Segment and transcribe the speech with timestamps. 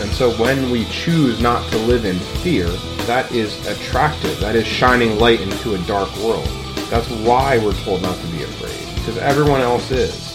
[0.00, 2.66] And so when we choose not to live in fear,
[3.04, 4.40] that is attractive.
[4.40, 6.46] That is shining light into a dark world.
[6.88, 10.26] That's why we're told not to be afraid, because everyone else is.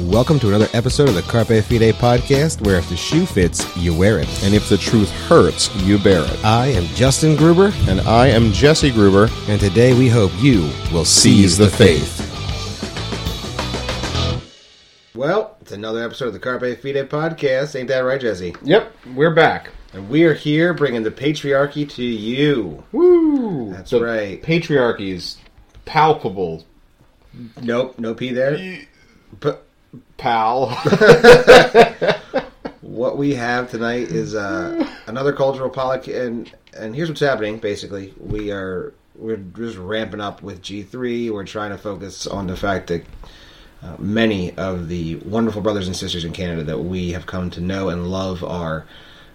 [0.00, 3.96] Welcome to another episode of the Carpe Fide podcast, where if the shoe fits, you
[3.96, 4.28] wear it.
[4.44, 6.44] And if the truth hurts, you bear it.
[6.44, 9.30] I am Justin Gruber, And I am Jesse Gruber.
[9.48, 12.20] and today we hope you will seize the faith.
[15.14, 17.74] Well, it's another episode of the Carpe Fide podcast.
[17.74, 18.54] Ain't that right, Jesse?
[18.64, 19.70] Yep, we're back.
[19.94, 22.84] And we are here bringing the patriarchy to you.
[22.92, 23.72] Woo!
[23.72, 24.42] That's The right.
[24.42, 25.38] Patriarchy is
[25.86, 26.66] palpable,
[27.62, 28.82] Nope, no P there.
[29.40, 29.64] But
[30.18, 30.66] pal.
[32.82, 37.56] what we have tonight is uh, another cultural polic, and and here's what's happening.
[37.56, 41.30] Basically, we are we're just ramping up with G3.
[41.30, 43.06] We're trying to focus on the fact that
[43.84, 47.60] uh, many of the wonderful brothers and sisters in Canada that we have come to
[47.60, 48.86] know and love are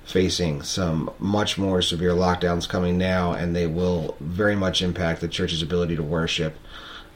[0.05, 5.27] facing some much more severe lockdowns coming now, and they will very much impact the
[5.27, 6.55] church's ability to worship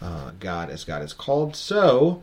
[0.02, 1.56] uh, God as God is called.
[1.56, 2.22] So,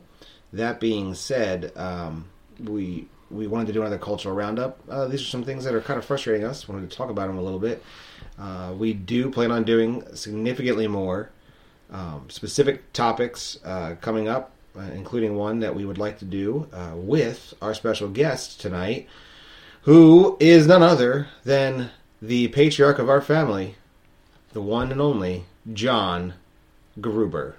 [0.53, 2.29] that being said, um,
[2.63, 4.81] we we wanted to do another cultural roundup.
[4.89, 6.69] Uh, these are some things that are kind of frustrating us.
[6.69, 7.83] Wanted to talk about them a little bit.
[8.39, 11.31] Uh, we do plan on doing significantly more
[11.91, 16.69] um, specific topics uh, coming up, uh, including one that we would like to do
[16.73, 19.09] uh, with our special guest tonight,
[19.83, 21.91] who is none other than
[22.21, 23.77] the patriarch of our family,
[24.53, 26.35] the one and only John
[27.01, 27.57] Gruber.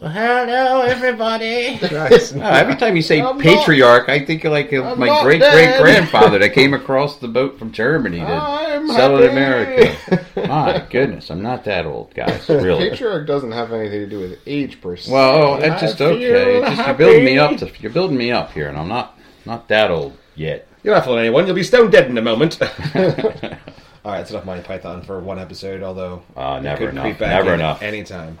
[0.00, 1.78] Hello, everybody.
[1.80, 5.22] Guys, Oh, every time you say I'm patriarch, I think of like of I'm my
[5.22, 9.30] great great grandfather that came across the boat from Germany to I'm settle in.
[9.30, 10.24] America.
[10.48, 12.48] my goodness, I'm not that old, guys.
[12.48, 12.90] Really.
[12.90, 15.10] Patriarch doesn't have anything to do with age per se.
[15.12, 16.58] Well, that's just okay.
[16.58, 19.18] It's just you're building me up to you're building me up here, and I'm not
[19.46, 20.68] not that old yet.
[20.82, 21.46] You're not fooling anyone.
[21.46, 22.60] You'll be stone dead in a moment.
[22.62, 25.82] All right, that's enough Monty Python for one episode.
[25.82, 27.02] Although Uh, never could enough.
[27.04, 27.82] creep back Never enough.
[27.82, 28.38] Anytime.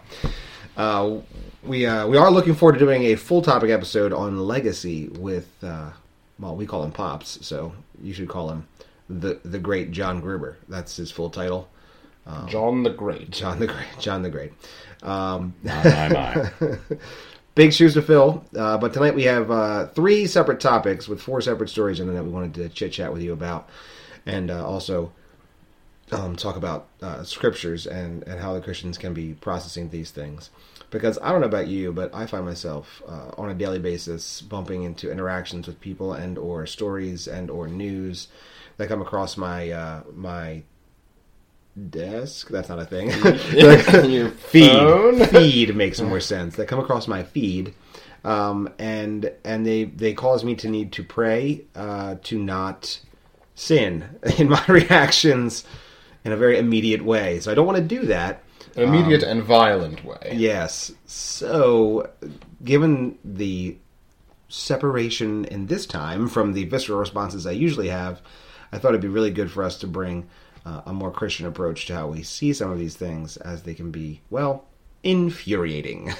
[0.76, 1.16] Uh,
[1.66, 5.48] we uh, we are looking forward to doing a full topic episode on legacy with
[5.62, 5.90] uh,
[6.38, 7.72] well, we call him Pops, so
[8.02, 8.66] you should call him
[9.08, 10.56] the the great John Gruber.
[10.68, 11.68] That's his full title.
[12.48, 13.30] John the Great.
[13.30, 13.86] John the Great.
[14.00, 14.52] John the Great.
[15.02, 16.08] Um, My my
[16.60, 16.78] my.
[17.54, 18.44] big shoes to fill.
[18.56, 22.16] Uh, but tonight we have uh, three separate topics with four separate stories in them
[22.16, 23.68] that we wanted to chit chat with you about,
[24.26, 25.12] and uh, also
[26.12, 30.50] um, talk about uh, scriptures and and how the Christians can be processing these things.
[30.90, 34.40] Because I don't know about you, but I find myself uh, on a daily basis
[34.40, 38.28] bumping into interactions with people and or stories and or news
[38.76, 40.62] that come across my uh, my
[41.90, 42.48] desk.
[42.48, 43.08] That's not a thing.
[44.10, 45.26] Your feed phone?
[45.26, 46.56] feed makes more sense.
[46.56, 47.74] That come across my feed,
[48.24, 53.00] um, and and they they cause me to need to pray uh, to not
[53.54, 55.64] sin in my reactions
[56.24, 57.40] in a very immediate way.
[57.40, 58.42] So I don't want to do that.
[58.76, 60.34] An immediate and violent way.
[60.34, 60.92] Yes.
[61.06, 62.10] So,
[62.64, 63.78] given the
[64.48, 68.20] separation in this time from the visceral responses I usually have,
[68.72, 70.28] I thought it'd be really good for us to bring
[70.64, 73.74] uh, a more Christian approach to how we see some of these things, as they
[73.74, 74.64] can be, well,
[75.02, 76.12] infuriating.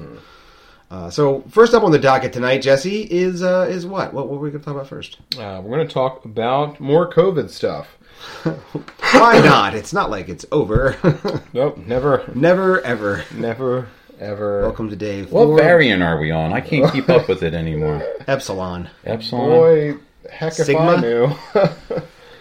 [0.90, 4.12] uh, so, first up on the docket tonight, Jesse, is uh, is what?
[4.14, 5.18] What, what were we going to talk about first?
[5.38, 7.98] Uh, we're going to talk about more COVID stuff.
[8.42, 9.74] Why not?
[9.74, 10.96] It's not like it's over.
[11.52, 13.24] Nope, never, Never, ever.
[13.34, 14.62] never, ever.
[14.62, 15.56] Welcome to day What four.
[15.58, 16.52] variant are we on?
[16.52, 18.02] I can't keep up with it anymore.
[18.26, 18.88] Epsilon.
[19.04, 19.48] Epsilon.
[19.48, 19.94] Boy,
[20.30, 20.80] heck if Sigma?
[20.80, 21.30] I knew.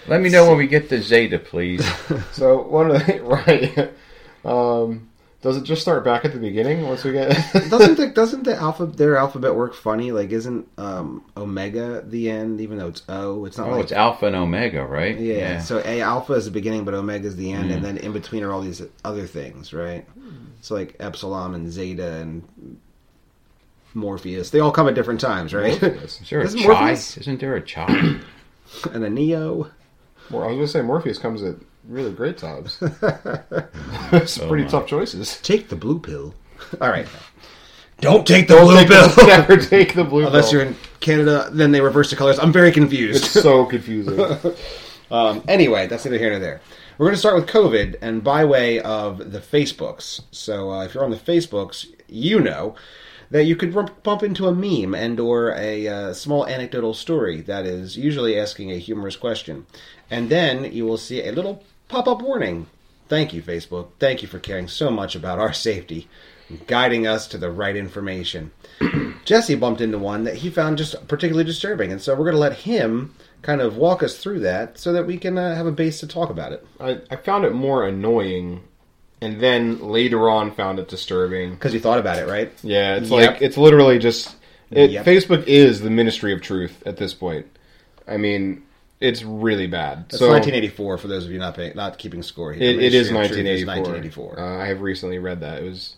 [0.08, 1.86] Let me know when we get to Zeta, please.
[2.32, 3.92] so one of the right.
[4.46, 5.10] Um,
[5.42, 7.30] does it just start back at the beginning once we get?
[7.70, 10.12] doesn't the doesn't the alpha their alphabet work funny?
[10.12, 13.46] Like, isn't um, Omega the end, even though it's O?
[13.46, 15.18] It's not Oh, like it's Alpha and Omega, right?
[15.20, 15.60] yeah.
[15.60, 17.76] So A alpha is the beginning, but Omega is the end, Mm.
[17.76, 20.06] and then in between are all these other things, right?
[20.62, 22.78] So like Epsilon and Zeta and
[23.94, 25.82] Morpheus, they all come at different times, right?
[25.82, 26.62] Is there a Isn't?
[26.64, 27.18] Morpheus?
[27.18, 27.88] Isn't there a chai?
[28.94, 29.70] and a Neo.
[30.30, 31.56] Well, I was going to say Morpheus comes at
[31.88, 32.78] really great times.
[32.82, 34.70] it's Oh pretty my.
[34.70, 35.40] tough choices.
[35.42, 36.34] Take the blue pill.
[36.80, 37.08] All right.
[38.00, 39.08] Don't take the blue Take pill.
[39.10, 40.60] the- never take the blue pill Unless pill.
[40.62, 42.40] you're in Canada, then they reverse the colors.
[42.40, 43.24] I'm very confused.
[43.26, 44.20] It's so confusing.
[45.12, 46.62] Um, anyway, that's neither here nor there.
[46.98, 50.22] We're going to start with COVID, and by way of the Facebooks.
[50.32, 52.76] So uh, if you're on the Facebooks, you know
[53.30, 53.74] that you could
[54.04, 58.72] bump into a meme and or a uh, small anecdotal story that is usually asking
[58.72, 59.66] a humorous question,
[60.10, 61.62] and then you will see a little
[61.92, 62.68] pop-up warning.
[63.10, 63.90] Thank you, Facebook.
[64.00, 66.08] Thank you for caring so much about our safety.
[66.50, 68.52] And guiding us to the right information.
[69.26, 72.40] Jesse bumped into one that he found just particularly disturbing, and so we're going to
[72.40, 75.72] let him kind of walk us through that so that we can uh, have a
[75.72, 76.66] base to talk about it.
[76.80, 78.64] I, I found it more annoying,
[79.22, 81.52] and then later on found it disturbing.
[81.52, 82.52] Because you thought about it, right?
[82.64, 83.32] Yeah, it's Yep.
[83.34, 84.36] like it's literally just
[84.72, 85.06] it, Yep.
[85.06, 87.46] Facebook is the ministry of truth at this point.
[88.08, 88.64] I mean,
[89.02, 90.06] it's really bad.
[90.10, 92.70] That's so 1984 for those of you not paying, not keeping score here.
[92.70, 94.26] It, it is Ministry of 1984.
[94.36, 94.40] 1984.
[94.40, 95.62] Uh, I have recently read that.
[95.62, 95.96] It was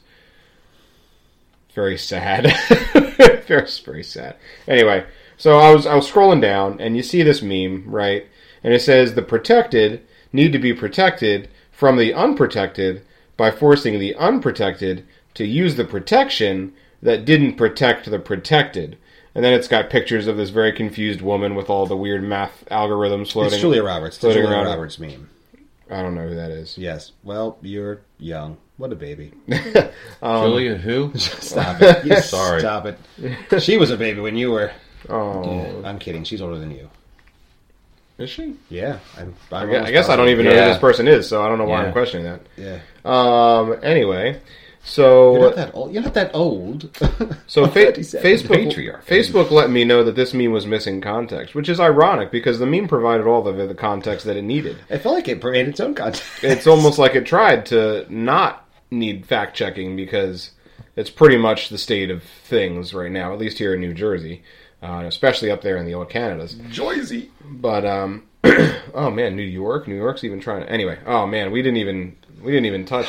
[1.75, 2.51] very sad.
[3.45, 4.37] very, very sad.
[4.67, 5.05] Anyway,
[5.37, 8.25] so I was I was scrolling down, and you see this meme, right?
[8.63, 13.03] And it says the protected need to be protected from the unprotected
[13.35, 18.97] by forcing the unprotected to use the protection that didn't protect the protected.
[19.35, 22.63] And then it's got pictures of this very confused woman with all the weird math
[22.69, 23.53] algorithms floating.
[23.53, 24.17] it's Julia Roberts.
[24.17, 24.65] The floating Julia around.
[24.67, 25.29] Roberts meme.
[25.89, 26.77] I don't know who that is.
[26.77, 27.11] Yes.
[27.23, 28.57] Well, you're young.
[28.77, 29.31] What a baby.
[30.23, 31.11] Julia, who?
[31.17, 32.05] Stop it.
[32.05, 32.59] You Sorry.
[32.59, 33.61] Stop it.
[33.61, 34.71] She was a baby when you were.
[35.09, 36.23] Oh, I'm kidding.
[36.23, 36.89] She's older than you.
[38.17, 38.55] is she?
[38.69, 38.99] Yeah.
[39.17, 41.49] I'm, I'm I guess, I I don't even know who this person is, so I
[41.49, 41.87] don't know why Yeah.
[41.87, 42.41] I'm questioning that.
[42.55, 42.79] Yeah.
[43.03, 43.77] Um.
[43.83, 44.39] Anyway,
[44.83, 45.93] so You're not that old.
[45.93, 46.97] You're not that old.
[47.47, 49.05] so fa- Facebook Patriarchy.
[49.05, 52.65] Facebook let me know that this meme was missing context, which is ironic because the
[52.65, 54.77] meme provided all the the context that it needed.
[54.89, 56.43] I felt like it made its own context.
[56.43, 60.51] It's almost like it tried to not need fact checking because
[60.97, 64.43] it's pretty much the state of things right now, at least here in New Jersey,
[64.81, 66.55] uh, especially up there in the old Canadas.
[66.55, 67.29] Joyzy.
[67.41, 68.23] But um,
[68.93, 70.69] oh man, New York, New York's even trying to.
[70.69, 73.07] Anyway, oh man, we didn't even we didn't even touch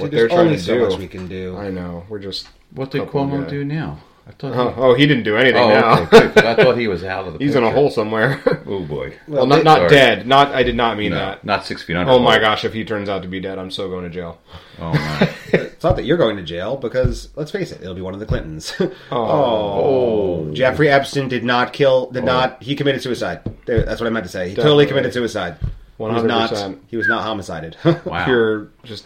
[0.00, 0.88] what Dude, they're there's trying only to so do.
[0.88, 1.56] much we can do.
[1.56, 2.48] I know we're just.
[2.72, 3.50] What did Cuomo guy.
[3.50, 3.98] do now?
[4.26, 4.52] I thought.
[4.54, 6.00] Oh, He, oh, he didn't do anything oh, now.
[6.02, 7.44] okay, good, 'cause I thought he was out of the.
[7.44, 8.40] He's in a hole somewhere.
[8.66, 9.14] Oh boy.
[9.26, 9.88] well, not not sorry.
[9.88, 10.26] dead.
[10.28, 11.44] Not I did not mean No, that.
[11.44, 12.12] not six feet under.
[12.12, 14.38] Oh my gosh, if he turns out to be dead, I'm so going to jail.
[14.78, 15.30] Oh my.
[15.80, 18.20] It's not that you're going to jail because let's face it, it'll be one of
[18.20, 18.74] the Clintons.
[18.78, 18.92] Oh.
[19.10, 20.46] oh.
[20.50, 20.54] oh.
[20.54, 22.10] Jeffrey Epstein did not kill.
[22.10, 22.26] Did oh.
[22.26, 22.62] not.
[22.62, 23.40] He committed suicide.
[23.66, 24.50] That's what I meant to say.
[24.50, 25.56] He totally committed suicide.
[25.98, 26.50] He was not.
[26.50, 26.78] 100%.
[26.86, 27.76] He was not homicided.
[28.04, 28.24] Wow.
[28.26, 29.04] Pure, just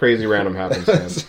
[0.00, 1.26] crazy random happenstance.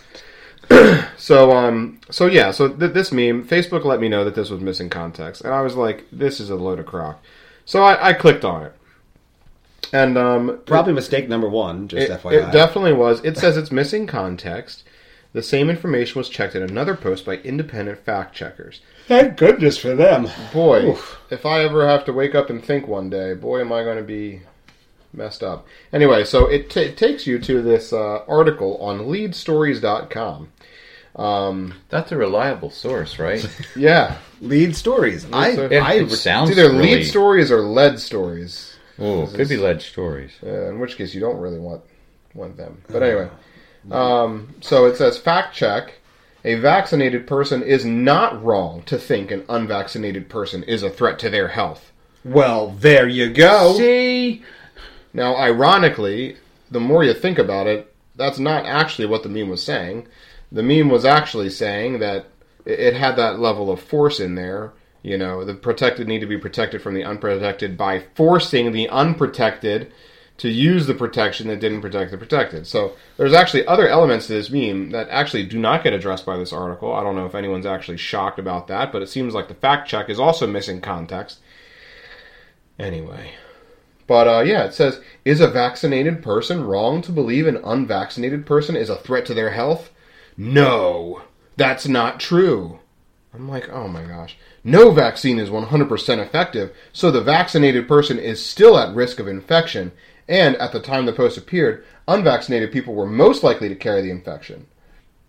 [1.17, 4.61] so um, so yeah, so th- this meme, Facebook let me know that this was
[4.61, 7.21] missing context, and I was like, this is a load of crock.
[7.65, 8.73] So I, I clicked on it,
[9.91, 11.89] and um, Probably mistake number one.
[11.89, 12.47] Just It, FYI.
[12.47, 13.23] it definitely was.
[13.25, 14.83] It says it's missing context.
[15.33, 18.81] The same information was checked in another post by independent fact checkers.
[19.07, 20.27] Thank goodness for them.
[20.53, 21.19] Boy, Oof.
[21.29, 23.97] if I ever have to wake up and think one day, boy, am I going
[23.97, 24.41] to be
[25.13, 25.65] messed up.
[25.93, 30.51] Anyway, so it, t- it takes you to this uh, article on leadstories.com.
[31.15, 33.45] Um, That's a reliable source, right?
[33.75, 34.17] yeah.
[34.39, 35.25] Lead stories.
[35.31, 35.55] I.
[35.55, 35.81] sir.
[35.81, 38.75] I It sounds It's either really- lead stories or lead stories.
[38.99, 40.31] Oh, could be lead stories.
[40.43, 41.81] Uh, in which case you don't really want
[42.35, 42.83] want them.
[42.87, 43.29] But anyway,
[43.89, 45.93] um, so it says fact check:
[46.45, 51.29] a vaccinated person is not wrong to think an unvaccinated person is a threat to
[51.31, 51.91] their health.
[52.23, 53.73] well, there you go.
[53.75, 54.43] See,
[55.13, 56.37] Now, ironically,
[56.69, 60.07] the more you think about it, that's not actually what the meme was saying.
[60.51, 62.27] The meme was actually saying that
[62.65, 64.73] it had that level of force in there.
[65.03, 69.91] You know, the protected need to be protected from the unprotected by forcing the unprotected
[70.37, 72.65] to use the protection that didn't protect the protected.
[72.65, 76.37] So there's actually other elements to this meme that actually do not get addressed by
[76.37, 76.93] this article.
[76.93, 79.87] I don't know if anyone's actually shocked about that, but it seems like the fact
[79.87, 81.39] check is also missing context.
[82.79, 83.33] Anyway.
[84.11, 88.75] But uh, yeah, it says, is a vaccinated person wrong to believe an unvaccinated person
[88.75, 89.89] is a threat to their health?
[90.35, 91.21] No,
[91.55, 92.81] that's not true.
[93.33, 94.35] I'm like, oh my gosh.
[94.65, 99.93] No vaccine is 100% effective, so the vaccinated person is still at risk of infection,
[100.27, 104.11] and at the time the post appeared, unvaccinated people were most likely to carry the
[104.11, 104.67] infection.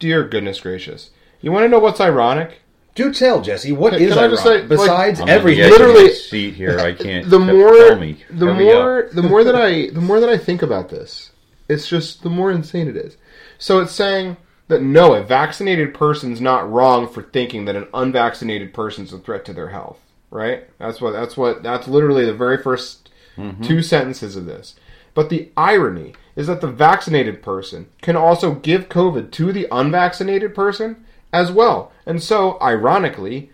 [0.01, 1.11] Dear goodness gracious.
[1.41, 2.63] You want to know what's ironic?
[2.95, 3.73] Do tell, Jesse.
[3.73, 4.63] What Can- is can I just ironic?
[4.63, 5.65] say, like, besides I'm on the everything?
[5.65, 6.79] edge of my Literally- seat here.
[6.79, 7.31] I can't.
[7.31, 8.19] the more tell me.
[8.31, 11.31] the Hurry more the more that I the more that I think about this,
[11.69, 13.17] it's just the more insane it is.
[13.59, 14.37] So it's saying
[14.69, 19.45] that no, a vaccinated person's not wrong for thinking that an unvaccinated person's a threat
[19.47, 19.99] to their health.
[20.31, 20.65] Right?
[20.79, 22.99] That's what that's what that's literally the very 1st
[23.37, 23.63] mm-hmm.
[23.63, 24.75] two sentences of this.
[25.15, 30.55] But the irony is that the vaccinated person can also give COVID to the unvaccinated
[30.55, 31.93] person as well.
[32.07, 33.51] And so, ironically,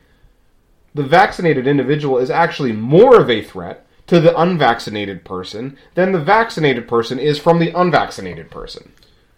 [0.94, 6.18] the vaccinated individual is actually more of a threat to the unvaccinated person than the
[6.20, 8.92] vaccinated person is from the unvaccinated person.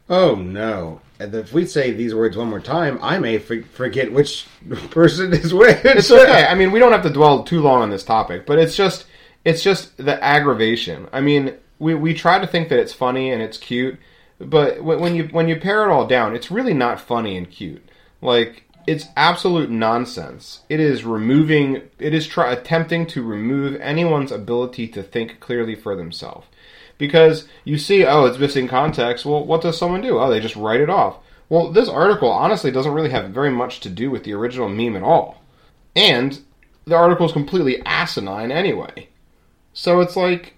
[0.08, 1.00] Oh no!
[1.18, 4.46] If we say these words one more time, I may for- forget which
[4.90, 5.78] person is which.
[5.84, 6.44] It's okay.
[6.46, 9.06] I mean, we don't have to dwell too long on this topic, but it's just
[9.44, 11.08] it's just the aggravation.
[11.12, 13.98] I mean, we we try to think that it's funny and it's cute,
[14.38, 17.88] But when you when you pare it all down, it's really not funny and cute.
[18.20, 20.60] Like it's absolute nonsense.
[20.68, 21.82] It is removing.
[21.98, 26.46] It is try, attempting to remove anyone's ability to think clearly for themselves.
[26.98, 29.24] Because you see, oh, it's missing context.
[29.24, 30.18] Well, what does someone do?
[30.18, 31.16] Oh, they just write it off.
[31.48, 34.96] Well, this article honestly doesn't really have very much to do with the original meme
[34.96, 35.42] at all.
[35.96, 36.38] And
[36.84, 39.08] the article is completely asinine anyway.
[39.72, 40.54] So it's like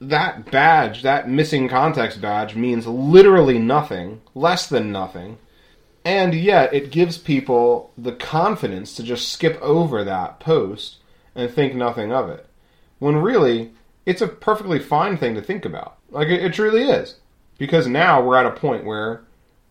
[0.00, 5.38] that badge, that missing context badge, means literally nothing, less than nothing.
[6.06, 10.98] And yet it gives people the confidence to just skip over that post
[11.34, 12.46] and think nothing of it.
[13.00, 13.72] When really,
[14.06, 15.96] it's a perfectly fine thing to think about.
[16.10, 17.16] Like, it, it truly is.
[17.58, 19.24] Because now we're at a point where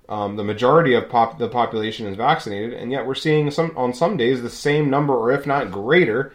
[0.10, 3.94] um, the majority of pop- the population is vaccinated, and yet we're seeing some on
[3.94, 6.34] some days the same number, or if not greater,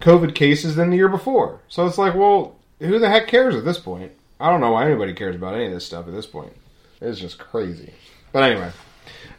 [0.00, 1.60] COVID cases than the year before.
[1.68, 4.12] So it's like, well, who the heck cares at this point?
[4.40, 6.56] I don't know why anybody cares about any of this stuff at this point.
[7.02, 7.92] It's just crazy.
[8.32, 8.70] But anyway,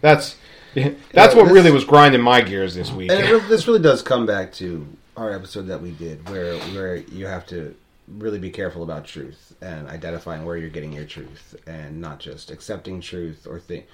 [0.01, 0.35] that's
[0.73, 3.09] that's Yeah, what this- really was grinding my gears this week.
[3.11, 6.57] And it really, this really does come back to our episode that we did, where
[6.73, 7.75] where you have to
[8.07, 12.51] really be careful about truth and identifying where you're getting your truth, and not just
[12.51, 13.85] accepting truth or think.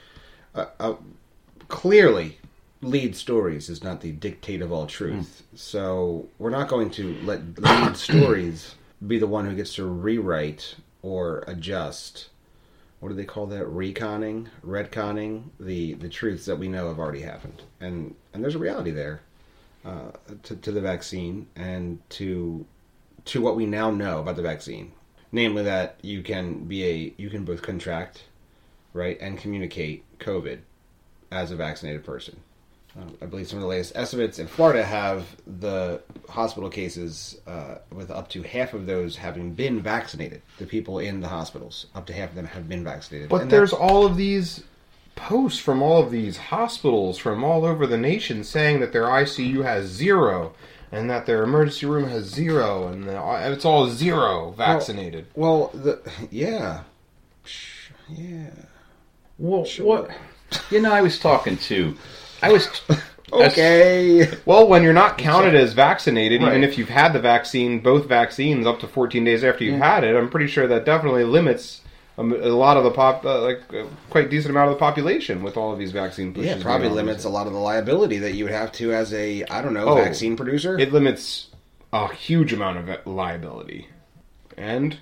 [0.55, 0.95] Uh, uh,
[1.67, 2.37] clearly,
[2.81, 5.43] lead stories is not the dictate of all truth.
[5.55, 8.75] So we're not going to let lead stories
[9.07, 12.27] be the one who gets to rewrite or adjust.
[13.01, 13.63] What do they call that?
[13.65, 18.59] Reconning, redconning the the truths that we know have already happened, and and there's a
[18.59, 19.21] reality there
[19.83, 20.11] uh,
[20.43, 22.63] to, to the vaccine and to
[23.25, 24.91] to what we now know about the vaccine,
[25.31, 28.25] namely that you can be a you can both contract,
[28.93, 30.59] right, and communicate COVID
[31.31, 32.39] as a vaccinated person.
[33.21, 38.11] I believe some of the latest estimates in Florida have the hospital cases uh, with
[38.11, 40.41] up to half of those having been vaccinated.
[40.59, 43.29] The people in the hospitals, up to half of them have been vaccinated.
[43.29, 44.63] But And there's that- all of these
[45.15, 49.63] posts from all of these hospitals from all over the nation saying that their ICU
[49.63, 50.53] has zero
[50.91, 55.27] and that their emergency room has zero and the, it's all zero vaccinated.
[55.35, 56.81] well, the yeah,
[58.09, 58.49] yeah.
[59.37, 60.11] Well, what?
[60.69, 61.95] You know, I was talking to.
[62.41, 62.67] I was.
[63.33, 64.29] Okay.
[64.45, 68.67] Well, when you're not counted as vaccinated, even if you've had the vaccine, both vaccines
[68.67, 71.79] up to 14 days after you've had it, I'm pretty sure that definitely limits
[72.17, 75.43] um, a lot of the pop, uh, like uh, quite decent amount of the population
[75.43, 76.57] with all of these vaccine pushes.
[76.57, 79.45] Yeah, probably limits a lot of the liability that you would have to as a
[79.45, 79.95] I don't know Oh.
[79.95, 80.77] vaccine producer.
[80.77, 81.47] It limits
[81.93, 83.87] a huge amount of liability,
[84.57, 84.97] and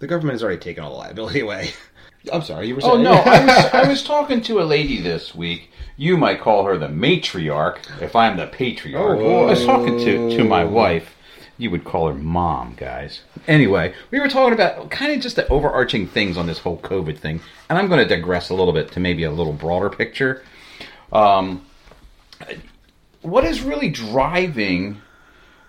[0.00, 1.70] the government has already taken all the liability away.
[2.32, 5.34] I'm sorry, you were Oh no, I was, I was talking to a lady this
[5.34, 5.70] week.
[5.96, 9.18] You might call her the matriarch if I'm the patriarch.
[9.20, 9.46] Oh.
[9.46, 11.14] I was talking to, to my wife.
[11.60, 13.22] You would call her mom, guys.
[13.48, 17.18] Anyway, we were talking about kind of just the overarching things on this whole COVID
[17.18, 20.44] thing, and I'm going to digress a little bit to maybe a little broader picture.
[21.12, 21.66] Um,
[23.22, 25.02] what is really driving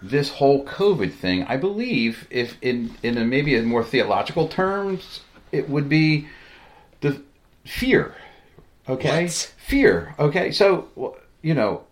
[0.02, 1.44] this whole COVID thing?
[1.46, 6.28] I believe, if in in a, maybe in more theological terms, it would be
[7.70, 8.16] fear.
[8.88, 9.54] Okay, What?
[9.58, 10.16] fear.
[10.20, 11.84] Okay, so you know,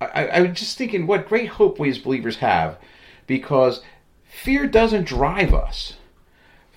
[0.00, 2.76] I, I was just thinking what great hope we as believers have,
[3.26, 3.82] because
[4.24, 5.94] fear doesn't drive us.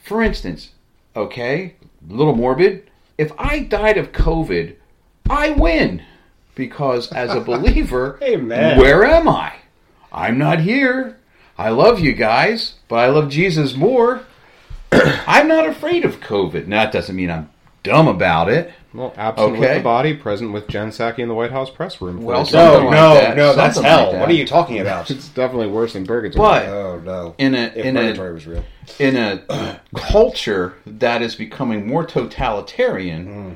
[0.03, 0.69] For instance,
[1.15, 1.75] okay,
[2.09, 2.89] a little morbid.
[3.17, 4.75] If I died of COVID,
[5.29, 6.03] I win
[6.53, 8.77] because as a believer, Amen.
[8.77, 9.53] where am I?
[10.11, 11.17] I'm not here.
[11.57, 14.21] I love you guys, but I love Jesus more.
[14.91, 16.67] I'm not afraid of COVID.
[16.67, 17.49] Now, that doesn't mean I'm
[17.85, 18.73] dumb about it.
[18.93, 22.19] well, absent with the body, present with Jen Psaki in the White House press room.
[22.19, 22.49] for Well.
[22.51, 23.37] No, like no, that.
[23.37, 24.03] no, that's Something hell.
[24.03, 24.19] like that.
[24.19, 25.09] what are you talking about?
[25.11, 26.41] it's definitely worse than purgatory.
[26.41, 27.35] But oh no.
[27.37, 28.65] in a if in a purgatory was real.
[28.99, 33.51] in a culture that is becoming more totalitarian, hmm.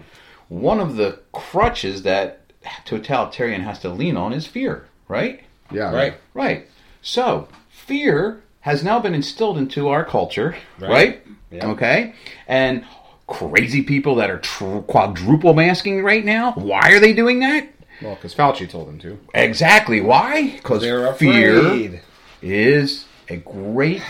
[0.48, 2.42] one of the crutches that
[2.86, 5.42] totalitarian has to lean on is fear, right?
[5.72, 6.16] yeah, Right.
[6.34, 6.68] Right.
[7.02, 10.90] So, fear has now been instilled into our culture, right?
[10.90, 11.22] Right.
[11.52, 11.68] Yeah.
[11.68, 12.14] Okay.
[12.48, 12.86] And
[13.30, 17.70] crazy people that are tr- quadruple masking right now, why are they doing that?
[18.02, 19.20] Well, because Fauci told them to.
[19.34, 20.02] Exactly.
[20.02, 20.52] Why?
[20.52, 20.84] Because
[21.18, 22.02] fear
[22.42, 24.02] is a great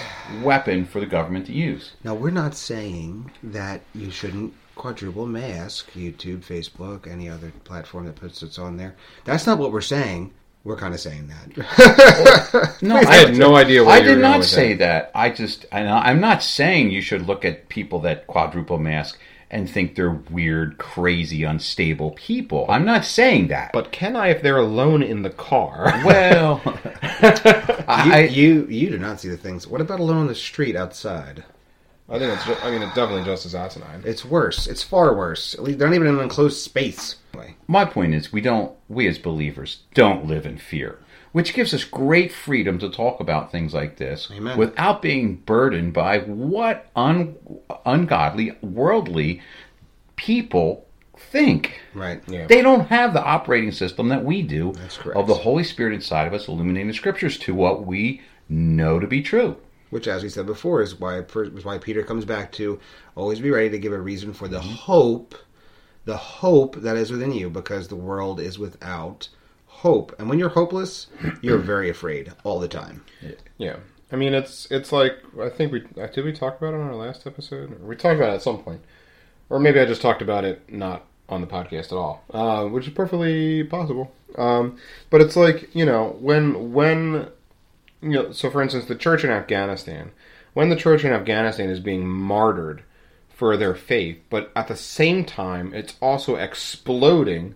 [0.41, 1.93] weapon for the government to use.
[2.03, 8.15] Now we're not saying that you shouldn't quadruple mask YouTube, Facebook, any other platform that
[8.15, 8.95] puts it on there.
[9.25, 10.33] That's not what we're saying.
[10.63, 12.77] We're kind of saying that.
[12.81, 15.11] No, I had no idea where I you did going not with say that.
[15.13, 15.17] that.
[15.17, 19.19] I just, I, I'm not saying you should look at people that quadruple mask
[19.51, 22.65] and think they're weird, crazy, unstable people.
[22.69, 23.71] I'm not saying that.
[23.73, 25.85] But can I if they're alone in the car?
[26.05, 26.81] well, you,
[27.87, 29.67] I, you you do not see the things.
[29.67, 31.43] What about alone on the street outside?
[32.09, 32.63] I think it's.
[32.63, 34.01] I mean, it's definitely just as asinine.
[34.05, 34.67] It's worse.
[34.67, 35.53] It's far worse.
[35.53, 37.17] At least they're not even in an enclosed space.
[37.67, 40.99] My point is, we don't, we as believers don't live in fear,
[41.31, 44.57] which gives us great freedom to talk about things like this Amen.
[44.57, 47.35] without being burdened by what un,
[47.85, 49.41] ungodly, worldly
[50.15, 51.79] people think.
[51.93, 52.23] Right.
[52.27, 52.47] Yeah.
[52.47, 55.17] They don't have the operating system that we do That's correct.
[55.17, 59.05] of the Holy Spirit inside of us illuminating the scriptures to what we know to
[59.05, 59.57] be true.
[59.89, 62.79] Which, as we said before, is why is why Peter comes back to
[63.15, 65.35] always be ready to give a reason for the hope,
[66.05, 69.29] the hope that is within you, because the world is without
[69.65, 70.13] hope.
[70.19, 71.07] And when you're hopeless,
[71.41, 73.03] you're very afraid all the time.
[73.57, 73.77] Yeah,
[74.11, 75.81] I mean, it's it's like I think we
[76.13, 77.81] did we talk about it on our last episode.
[77.81, 78.81] We talked about it at some point,
[79.49, 82.87] or maybe I just talked about it not on the podcast at all, uh, which
[82.87, 84.11] is perfectly possible.
[84.37, 84.77] Um,
[85.09, 87.29] but it's like you know when when
[88.01, 90.11] you know so for instance the church in Afghanistan
[90.53, 92.83] when the church in Afghanistan is being martyred
[93.39, 97.55] for their faith, but at the same time it's also exploding.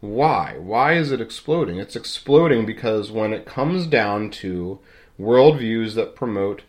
[0.00, 0.56] Why?
[0.58, 1.78] Why is it exploding?
[1.78, 4.78] It's exploding because when it comes down to
[5.18, 6.62] worldviews that promote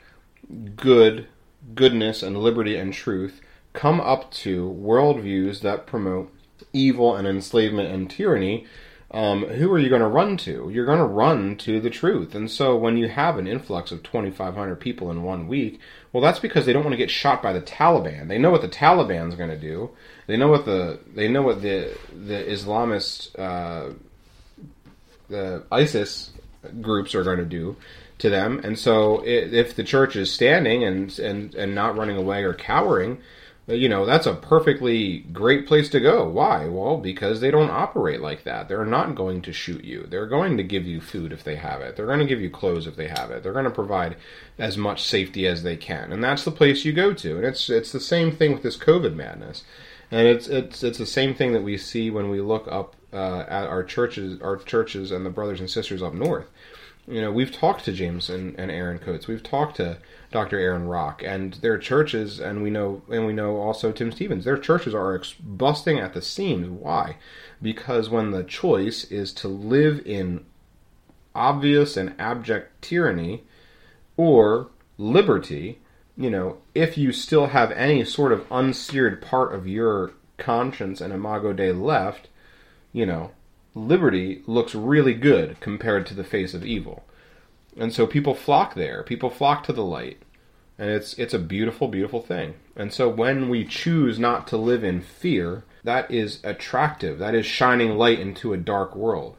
[0.76, 1.28] good,
[1.76, 3.42] goodness, and liberty and truth,
[3.74, 6.34] come up to worldviews that promote
[6.74, 8.66] evil and enslavement and tyranny,
[9.12, 10.70] um, who are you going to run to?
[10.72, 12.34] You're going to run to the truth.
[12.36, 15.80] And so when you have an influx of 2,500 people in one week,
[16.12, 18.28] well, that's because they don't want to get shot by the Taliban.
[18.28, 19.92] They know what the Taliban's going to do.
[20.28, 23.94] They know what the they know what the the Islamist uh,
[25.30, 26.32] the ISIS
[26.82, 27.76] groups are going to do
[28.18, 28.62] to them.
[28.64, 33.20] And so, if the church is standing and and and not running away or cowering,
[33.68, 36.28] you know that's a perfectly great place to go.
[36.28, 36.68] Why?
[36.68, 38.68] Well, because they don't operate like that.
[38.68, 40.06] They're not going to shoot you.
[40.08, 41.96] They're going to give you food if they have it.
[41.96, 43.42] They're going to give you clothes if they have it.
[43.42, 44.18] They're going to provide
[44.60, 47.38] as much safety as they can, and that's the place you go to.
[47.38, 49.64] And it's it's the same thing with this COVID madness.
[50.12, 53.46] And it's it's it's the same thing that we see when we look up uh,
[53.48, 56.52] at our churches, our churches, and the brothers and sisters up north.
[57.08, 59.28] You know, we've talked to James and, and Erin Coates.
[59.28, 60.00] We've talked to
[60.32, 60.58] Dr.
[60.58, 64.46] Aaron Rock, and their churches, and we know, and we know also Tim Stephens.
[64.46, 66.68] Their churches are ex- busting at the seams.
[66.68, 67.18] Why?
[67.62, 70.46] Because when the choice is to live in
[71.36, 73.44] obvious and abject tyranny
[74.18, 75.80] or liberty,
[76.18, 81.14] you know, if you still have any sort of unseared part of your conscience and
[81.14, 82.30] imago Dei left,
[82.94, 83.32] you know,
[83.76, 87.04] liberty looks really good compared to the face of evil.
[87.78, 89.04] And so people flock there.
[89.04, 90.22] People flock to the light.
[90.78, 92.56] And it's it's a beautiful beautiful thing.
[92.76, 97.20] And so when we choose not to live in fear, that is attractive.
[97.20, 99.38] That is shining light into a dark world.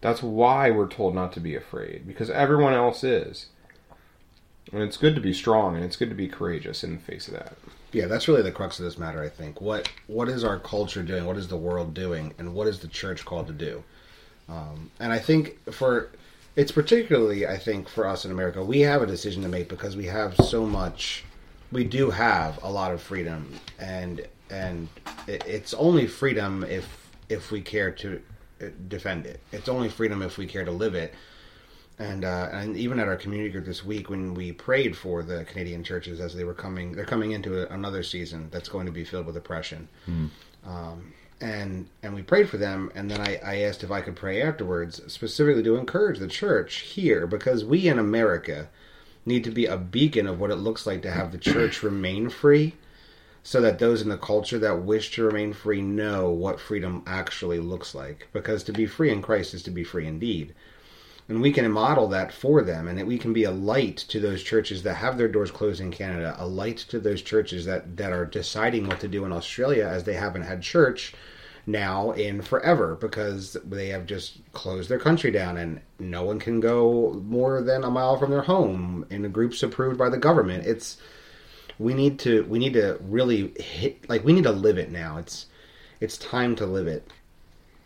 [0.00, 3.46] That's why we're told not to be afraid because everyone else is.
[4.72, 7.28] And it's good to be strong and it's good to be courageous in the face
[7.28, 7.56] of that.
[7.92, 9.22] Yeah, that's really the crux of this matter.
[9.22, 11.24] I think what what is our culture doing?
[11.24, 12.34] What is the world doing?
[12.38, 13.82] And what is the church called to do?
[14.48, 16.10] Um, and I think for
[16.56, 19.96] it's particularly I think for us in America, we have a decision to make because
[19.96, 21.24] we have so much.
[21.70, 24.88] We do have a lot of freedom, and and
[25.26, 28.20] it, it's only freedom if if we care to
[28.88, 29.40] defend it.
[29.52, 31.14] It's only freedom if we care to live it.
[31.98, 35.44] And uh, and even at our community group this week, when we prayed for the
[35.44, 38.92] Canadian churches as they were coming, they're coming into a, another season that's going to
[38.92, 39.88] be filled with oppression.
[40.64, 44.14] Um, and and we prayed for them, and then I, I asked if I could
[44.14, 48.68] pray afterwards, specifically to encourage the church here, because we in America
[49.26, 52.28] need to be a beacon of what it looks like to have the church remain
[52.30, 52.76] free,
[53.42, 57.58] so that those in the culture that wish to remain free know what freedom actually
[57.58, 58.28] looks like.
[58.32, 60.54] Because to be free in Christ is to be free indeed
[61.28, 64.18] and we can model that for them and that we can be a light to
[64.18, 67.96] those churches that have their doors closed in Canada a light to those churches that
[67.96, 71.14] that are deciding what to do in Australia as they haven't had church
[71.66, 76.60] now in forever because they have just closed their country down and no one can
[76.60, 80.66] go more than a mile from their home in groups approved by the government.
[80.66, 80.96] It's
[81.78, 85.18] we need to we need to really hit like we need to live it now.
[85.18, 85.46] It's
[86.00, 87.12] it's time to live it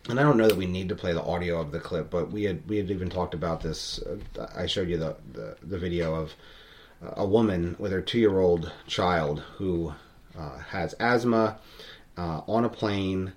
[0.09, 2.31] and I don't know that we need to play the audio of the clip, but
[2.31, 3.99] we had we had even talked about this.
[3.99, 6.33] Uh, I showed you the, the, the video of
[7.01, 9.93] a woman with her two year old child who
[10.37, 11.57] uh, has asthma
[12.17, 13.33] uh, on a plane,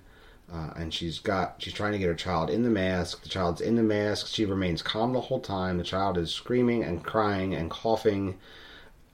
[0.51, 3.23] uh, and she's got she's trying to get her child in the mask.
[3.23, 4.27] The child's in the mask.
[4.27, 5.77] She remains calm the whole time.
[5.77, 8.37] The child is screaming and crying and coughing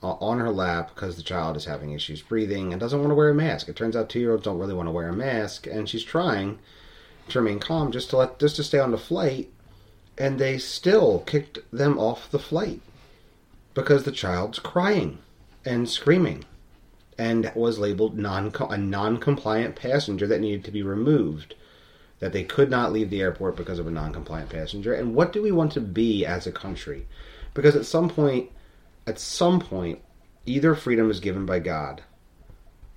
[0.02, 3.16] uh, on her lap because the child is having issues breathing and doesn't want to
[3.16, 3.70] wear a mask.
[3.70, 6.04] It turns out two year olds don't really want to wear a mask, and she's
[6.04, 6.58] trying
[7.30, 9.52] to remain calm just to let just to stay on the flight
[10.18, 12.82] and they still kicked them off the flight
[13.74, 15.18] because the child's crying
[15.66, 16.46] and screaming
[17.18, 21.56] and was labeled non a non-compliant passenger that needed to be removed.
[22.20, 24.94] That they could not leave the airport because of a non-compliant passenger.
[24.94, 27.06] And what do we want to be as a country?
[27.54, 28.50] Because at some point,
[29.06, 30.00] at some point,
[30.46, 32.02] either freedom is given by God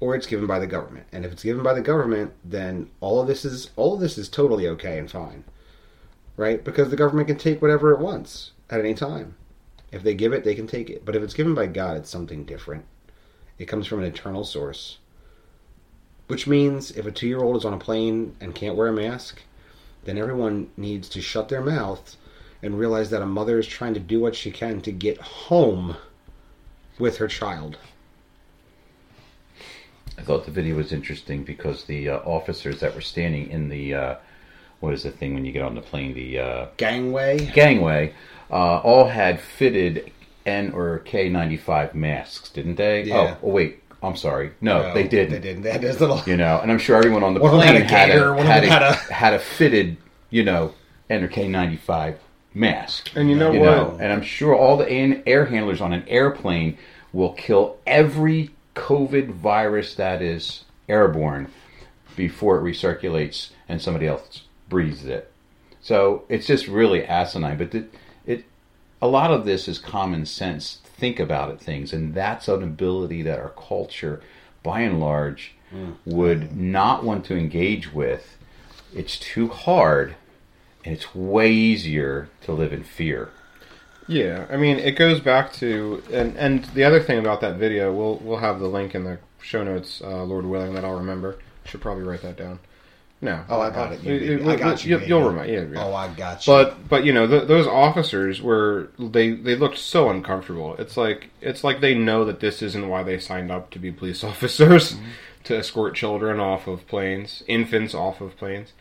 [0.01, 1.07] or it's given by the government.
[1.13, 4.19] And if it's given by the government, then all of this is all of this
[4.19, 5.45] is totally okay and fine.
[6.37, 6.63] Right?
[6.63, 9.37] Because the government can take whatever it wants at any time.
[9.91, 11.05] If they give it, they can take it.
[11.05, 12.85] But if it's given by God, it's something different.
[13.59, 14.99] It comes from an eternal source.
[16.27, 19.43] Which means if a 2-year-old is on a plane and can't wear a mask,
[20.05, 22.19] then everyone needs to shut their mouths
[22.63, 25.97] and realize that a mother is trying to do what she can to get home
[26.99, 27.79] with her child.
[30.19, 33.95] I thought the video was interesting because the uh, officers that were standing in the
[33.95, 34.15] uh,
[34.81, 37.51] what is the thing when you get on the plane the uh, Gangway.
[37.53, 38.15] gangway
[38.51, 40.11] uh, all had fitted
[40.45, 43.03] N or K95 masks, didn't they?
[43.05, 43.37] Yeah.
[43.43, 44.53] Oh, oh, wait, I'm sorry.
[44.61, 45.33] No, they didn't.
[45.33, 45.63] They didn't.
[45.63, 46.23] They had this little.
[46.27, 48.65] You know, and I'm sure everyone on the One plane had a gator, one had,
[48.65, 49.97] a, had a- had a fitted,
[50.31, 50.75] you know,
[51.11, 52.17] N or K95
[52.55, 53.11] mask.
[53.17, 53.67] And you know you what?
[53.67, 54.89] know, and I'm sure all the
[55.27, 56.79] air handlers on an airplane
[57.13, 61.51] will kill every COVID virus that is airborne
[62.15, 65.33] before it recirculates and somebody else breathes it.
[65.81, 67.59] So it's just really asinine.
[67.59, 67.87] But the,
[68.25, 68.45] it,
[69.01, 70.81] a lot of this is common sense.
[70.85, 74.23] Think about it, things, and that's an ability that our culture,
[74.63, 75.93] by and large, hmm.
[76.05, 78.37] would not want to engage with.
[78.95, 80.17] It's too hard,
[80.85, 83.31] and it's way easier to live in fear.
[84.09, 87.93] Yeah, I mean, it goes back to and and the other thing about that video,
[87.93, 91.39] we'll we'll have the link in the show notes, uh, Lord willing, that I'll remember.
[91.65, 92.61] Should probably write that down.
[93.21, 94.03] No, Oh, I got it.
[94.05, 94.45] You me.
[94.45, 94.91] uh, I got you.
[94.91, 95.09] You'll, baby.
[95.09, 95.51] you'll remind.
[95.51, 95.85] Yeah, yeah.
[95.85, 96.53] Oh, I got you.
[96.53, 100.77] But but you know th those officers were they they looked so uncomfortable.
[100.79, 103.91] It's like it's like they know that this isn't why they signed up to be
[103.91, 105.09] police officers Mm-hmm.
[105.45, 108.73] to escort children off of planes, infants off of planes.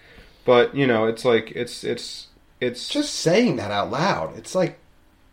[0.44, 2.28] But you know it's like it's it's
[2.62, 4.78] it's just saying that out loud, it's like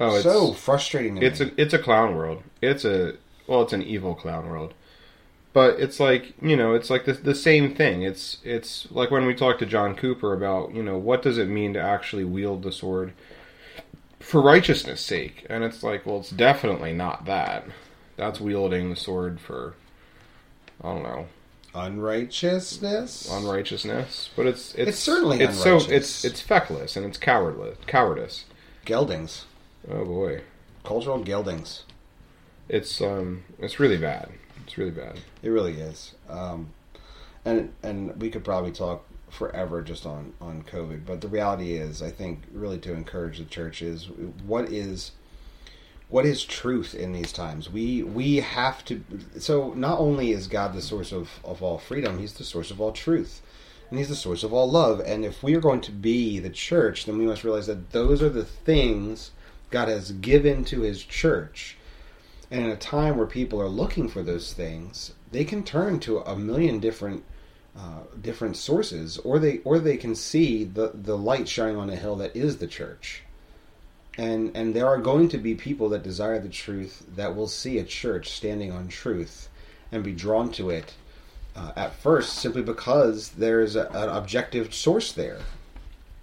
[0.02, 1.16] oh it's so frustrating.
[1.16, 1.52] To it's me.
[1.56, 2.42] a it's a clown world.
[2.60, 3.14] It's a
[3.46, 4.74] well, it's an evil clown world.
[5.52, 8.02] But it's like you know, it's like the the same thing.
[8.02, 11.48] It's it's like when we talked to John Cooper about you know what does it
[11.48, 13.12] mean to actually wield the sword
[14.20, 17.66] for righteousness' sake, and it's like well, it's definitely not that.
[18.16, 19.74] That's wielding the sword for
[20.82, 21.26] I don't know
[21.74, 23.30] unrighteousness.
[23.30, 28.44] unrighteousness, but it's it's, It's certainly it's so it's it's feckless and it's cowardly cowardice.
[28.84, 29.44] Geldings,
[29.90, 30.42] Oh boy,
[30.84, 31.82] cultural geldings.
[32.68, 34.30] it's um it's really bad.
[34.64, 35.18] It's really bad.
[35.42, 36.14] It really is.
[36.28, 36.72] Um,
[37.44, 42.02] and and we could probably talk forever just on on COVID, but the reality is,
[42.02, 44.08] I think, really to encourage the church is
[44.46, 45.12] what is
[46.08, 47.68] what is truth in these times.
[47.70, 49.02] We we have to.
[49.38, 52.80] So not only is God the source of of all freedom, He's the source of
[52.80, 53.42] all truth.
[53.90, 55.00] And he's the source of all love.
[55.00, 58.22] And if we are going to be the church, then we must realize that those
[58.22, 59.32] are the things
[59.72, 61.76] God has given to his church.
[62.50, 66.18] And in a time where people are looking for those things, they can turn to
[66.18, 67.24] a million different
[67.74, 71.96] uh, different sources, or they or they can see the the light shining on a
[71.96, 73.22] hill that is the church.
[74.18, 77.78] And and there are going to be people that desire the truth that will see
[77.78, 79.48] a church standing on truth
[79.90, 80.92] and be drawn to it
[81.56, 85.40] uh, at first simply because there's a, an objective source there.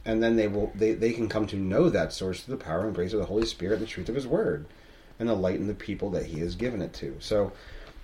[0.10, 2.86] And then they will they, they can come to know that source through the power
[2.88, 4.66] and grace of the Holy Spirit and the truth of his word
[5.20, 7.16] and the light in the people that he has given it to.
[7.20, 7.52] So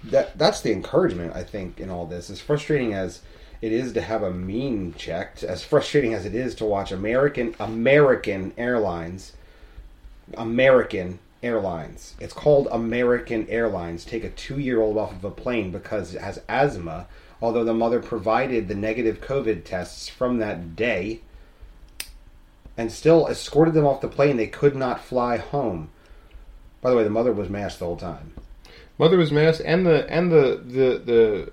[0.04, 2.30] that that's the encouragement I think in all this.
[2.30, 3.22] As frustrating as
[3.60, 7.56] it is to have a mean checked, as frustrating as it is to watch American
[7.60, 9.34] American Airlines
[10.36, 12.14] American Airlines.
[12.20, 14.06] It's called American Airlines.
[14.06, 17.08] Take a two year old off of a plane because it has asthma,
[17.42, 21.22] although the mother provided the negative COVID tests from that day
[22.78, 24.38] and still escorted them off the plane.
[24.38, 25.90] They could not fly home.
[26.82, 28.34] By the way, the mother was masked the whole time.
[28.98, 31.52] Mother was masked, and the and the the the,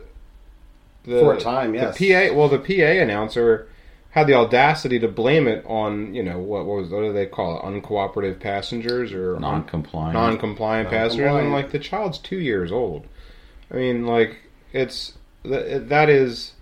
[1.11, 1.99] the For a time, yes.
[1.99, 3.69] The PA, well, the PA announcer
[4.11, 7.27] had the audacity to blame it on you know what, what was what do they
[7.27, 10.13] call it uncooperative passengers or Non-compliant.
[10.13, 11.53] non-compliant passengers, and Non-compliant.
[11.65, 13.07] like the child's two years old.
[13.73, 14.37] I mean, like
[14.73, 16.53] it's that that is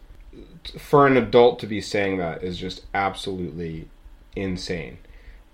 [0.78, 3.88] for an adult to be saying that is just absolutely
[4.36, 4.98] insane.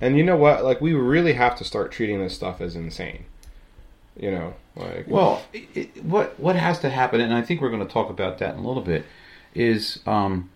[0.00, 0.64] And you know what?
[0.64, 3.24] Like we really have to start treating this stuff as insane.
[4.18, 7.70] You know, like Well, it, it, what what has to happen, and I think we're
[7.70, 9.04] going to talk about that in a little bit,
[9.54, 10.50] is um,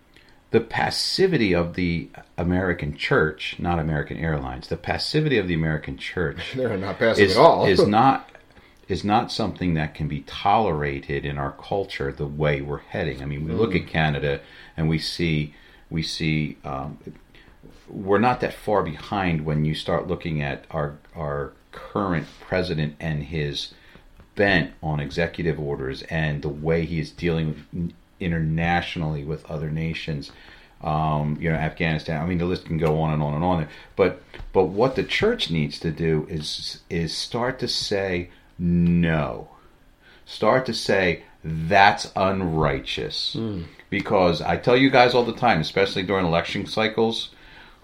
[0.51, 4.67] the passivity of the American church, not American Airlines.
[4.67, 7.65] The passivity of the American church they're not passive is at all.
[7.65, 8.29] is not
[8.87, 13.21] is not something that can be tolerated in our culture the way we're heading.
[13.21, 14.41] I mean, we look at Canada
[14.75, 15.53] and we see
[15.89, 16.97] we see um,
[17.87, 23.23] we're not that far behind when you start looking at our our current president and
[23.23, 23.73] his
[24.35, 30.31] bent on executive orders and the way he is dealing internationally with other nations.
[30.81, 32.19] Um, you know, Afghanistan.
[32.21, 33.67] I mean, the list can go on and on and on.
[33.95, 39.49] But but what the church needs to do is is start to say no.
[40.25, 43.35] Start to say that's unrighteous.
[43.89, 47.29] Because I tell you guys all the time, especially during election cycles,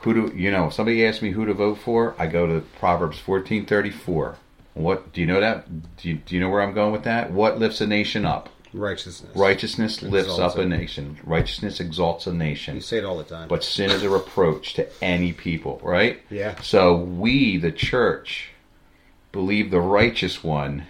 [0.08, 0.68] who do you know?
[0.68, 4.38] If somebody asks me who to vote for, I go to Proverbs fourteen thirty four.
[4.74, 5.98] What do you know that?
[5.98, 7.32] Do you, do you know where I'm going with that?
[7.32, 8.50] What lifts a nation up?
[8.74, 9.36] Righteousness.
[9.36, 11.18] Righteousness lifts Exalts up a nation.
[11.24, 12.76] Righteousness exalts a nation.
[12.76, 13.48] You say it all the time.
[13.48, 16.22] But sin is a reproach to any people, right?
[16.30, 16.62] Yeah.
[16.62, 18.52] So we, the church,
[19.32, 20.86] believe the righteous one,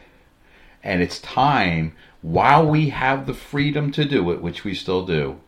[0.83, 5.39] and it's time, while we have the freedom to do it, which we still do,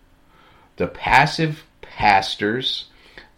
[0.78, 2.86] the passive pastors,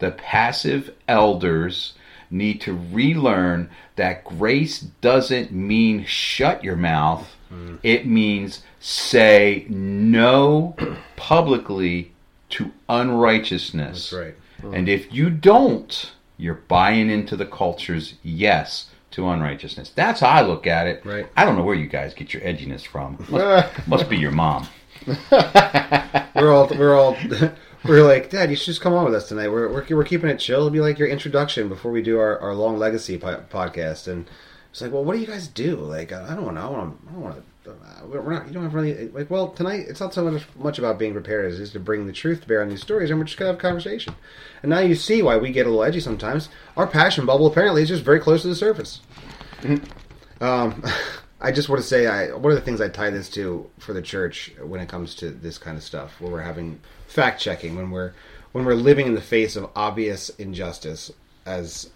[0.02, 1.94] the passive elders
[2.28, 7.28] need to relearn that grace doesn't mean shut your mouth.
[7.52, 7.78] Mm.
[7.84, 10.74] It means say no
[11.14, 12.10] publicly
[12.50, 14.10] to unrighteousness.
[14.10, 14.34] That's right.
[14.62, 14.76] Mm.
[14.76, 19.90] And if you don't, you're buying into the culture's yes to unrighteousness.
[19.90, 21.06] That's how I look at it.
[21.06, 21.28] Right.
[21.36, 23.24] I don't know where you guys get your edginess from.
[23.30, 24.66] Must, must be your mom.
[25.30, 27.16] we're all we're all
[27.84, 29.48] we're like, Dad, you should just come on with us tonight.
[29.48, 30.58] We're we're, we're keeping it chill.
[30.58, 34.08] It'll be like your introduction before we do our, our long legacy po- podcast.
[34.08, 34.28] And
[34.70, 35.76] it's like, well, what do you guys do?
[35.76, 36.60] Like, I don't know.
[36.60, 37.08] I want to.
[37.08, 37.42] I don't want to.
[38.06, 38.46] We're not.
[38.48, 39.30] You don't have really like.
[39.30, 42.06] Well, tonight it's not so much much about being prepared as it is to bring
[42.06, 44.14] the truth to bear on these stories, and we're just gonna have a conversation.
[44.62, 46.48] And now you see why we get a little edgy sometimes.
[46.76, 49.00] Our passion bubble apparently is just very close to the surface.
[50.40, 50.82] Um,
[51.44, 53.92] I just want to say, I one of the things I tie this to for
[53.92, 56.78] the church when it comes to this kind of stuff, where we're having
[57.08, 58.12] fact checking, when we're
[58.52, 61.10] when we're living in the face of obvious injustice,
[61.44, 61.90] as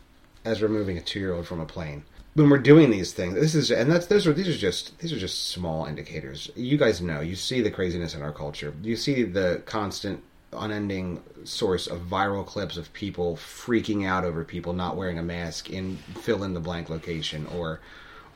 [0.44, 2.02] as removing a two year old from a plane.
[2.34, 5.12] When we're doing these things, this is and that's those are these are just these
[5.12, 6.50] are just small indicators.
[6.56, 8.74] You guys know, you see the craziness in our culture.
[8.82, 14.72] You see the constant unending source of viral clips of people freaking out over people
[14.72, 17.80] not wearing a mask in fill in the blank location or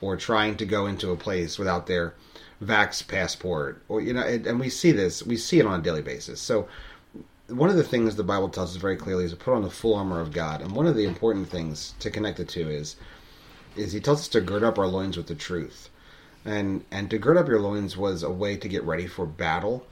[0.00, 2.14] or trying to go into a place without their
[2.62, 3.82] vax passport.
[3.88, 6.40] Or you know and, and we see this we see it on a daily basis.
[6.40, 6.68] So
[7.48, 9.70] one of the things the bible tells us very clearly is to put on the
[9.70, 10.60] full armor of god.
[10.60, 12.96] And one of the important things to connect it to is
[13.76, 15.88] is he tells us to gird up our loins with the truth.
[16.44, 19.86] And and to gird up your loins was a way to get ready for battle.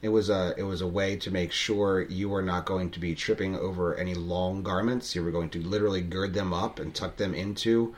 [0.00, 3.00] It was a it was a way to make sure you were not going to
[3.00, 5.14] be tripping over any long garments.
[5.14, 7.94] You were going to literally gird them up and tuck them into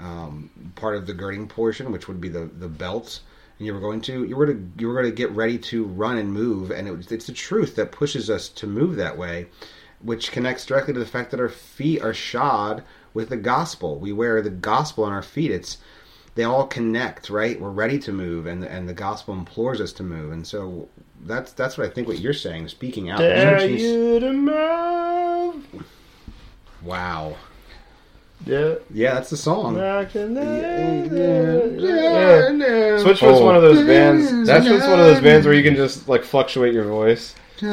[0.00, 3.20] um, part of the girding portion, which would be the the belt.
[3.58, 5.84] And you were going to you were to you were going to get ready to
[5.84, 6.70] run and move.
[6.70, 9.46] And it, it's the truth that pushes us to move that way,
[10.00, 12.82] which connects directly to the fact that our feet are shod
[13.12, 13.98] with the gospel.
[13.98, 15.50] We wear the gospel on our feet.
[15.50, 15.78] It's
[16.34, 17.60] they all connect, right?
[17.60, 20.88] We're ready to move, and and the gospel implores us to move, and so
[21.24, 22.08] that's that's what I think.
[22.08, 23.18] What you're saying, speaking out.
[23.18, 25.84] Dare you to move?
[26.82, 27.36] Wow.
[28.46, 28.74] Yeah.
[28.92, 29.76] Yeah, that's the song.
[29.76, 32.50] Knock the night Yeah.
[32.50, 32.98] Yeah.
[32.98, 33.44] Switch was Oh.
[33.44, 34.46] one of those bands.
[34.46, 37.34] That's just one of those bands where you can just like fluctuate your voice.
[37.62, 37.66] Uh,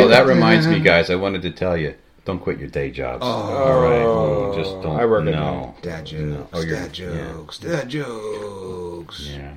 [0.00, 1.10] oh, that reminds me, guys.
[1.10, 3.22] I wanted to tell you, don't quit your day jobs.
[3.22, 3.28] Oh.
[3.28, 4.98] All right, Oh, just don't.
[4.98, 5.74] I work at no.
[5.82, 6.48] Dad jokes.
[6.52, 7.58] Oh, dad jokes.
[7.58, 9.28] Dad jokes.
[9.30, 9.54] Yeah.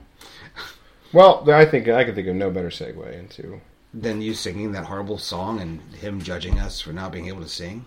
[1.14, 3.62] Well, I think I can think of no better segue into.
[3.94, 7.50] than you singing that horrible song and him judging us for not being able to
[7.50, 7.86] sing.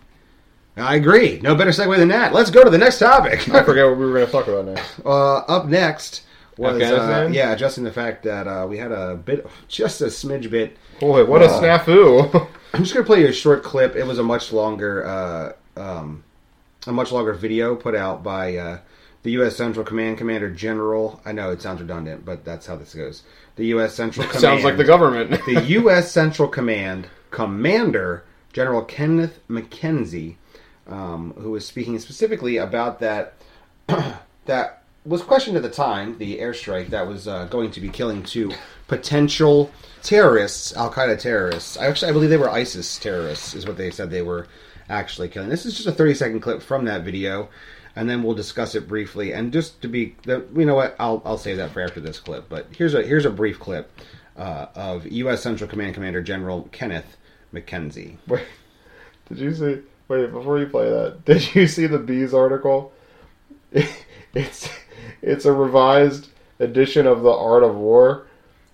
[0.77, 1.41] I agree.
[1.41, 2.33] No better segue than that.
[2.33, 3.49] Let's go to the next topic.
[3.49, 4.95] I forget what we were going to talk about next.
[5.05, 6.23] Uh, up next
[6.57, 10.51] was uh, yeah, adjusting the fact that uh, we had a bit, just a smidge
[10.51, 10.77] bit.
[11.01, 12.49] Boy, what a snafu!
[12.73, 13.97] I'm just gonna play you a short clip.
[13.97, 16.25] It was a much longer, uh, um,
[16.87, 18.79] a much longer video put out by uh,
[19.23, 19.57] the U.S.
[19.57, 21.21] Central Command Commander General.
[21.25, 23.23] I know it sounds redundant, but that's how this goes.
[23.57, 23.95] The U.S.
[23.95, 24.41] Central Command.
[24.43, 25.31] Sounds like the government.
[25.47, 26.11] the U.S.
[26.11, 30.37] Central Command Commander General Kenneth McKenzie,
[30.88, 33.35] um, who was speaking specifically about that
[34.47, 38.23] that was questioned at the time, the airstrike that was uh, going to be killing
[38.23, 38.53] two
[38.88, 39.70] potential
[40.03, 41.77] terrorists, Al Qaeda terrorists.
[41.77, 44.47] I actually I believe they were ISIS terrorists, is what they said they were
[44.88, 45.49] actually killing.
[45.49, 47.49] This is just a 30 second clip from that video.
[47.97, 49.33] And then we'll discuss it briefly.
[49.33, 50.97] And just to be, you know what?
[50.99, 52.49] I'll I'll save that for after this clip.
[52.49, 53.88] But here's a here's a brief clip
[54.37, 55.42] uh, of U.S.
[55.42, 57.16] Central Command Commander General Kenneth
[57.53, 58.16] McKenzie.
[58.27, 58.47] Wait,
[59.29, 59.83] did you see?
[60.09, 62.93] Wait, before you play that, did you see the bees article?
[64.35, 64.69] it's
[65.23, 68.27] it's a revised edition of the Art of War,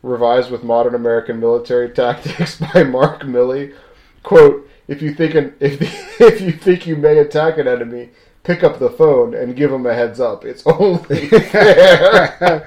[0.03, 3.75] revised with modern American military tactics by Mark Milley.
[4.23, 5.81] Quote: If you think an, if
[6.21, 8.11] if you think you may attack an enemy,
[8.43, 10.45] pick up the phone and give them a heads up.
[10.45, 12.66] It's only fair.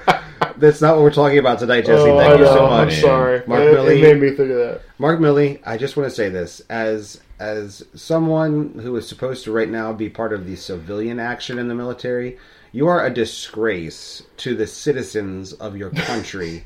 [0.56, 2.08] That's not what we're talking about tonight, Jesse.
[2.10, 2.94] Oh, Thank I you so know, much.
[2.94, 3.42] I'm sorry.
[3.46, 3.98] Mark it, Milley.
[3.98, 4.80] it made me think of that.
[4.98, 9.52] Mark Milley, I just want to say this as as someone who is supposed to
[9.52, 12.38] right now be part of the civilian action in the military,
[12.72, 16.64] you are a disgrace to the citizens of your country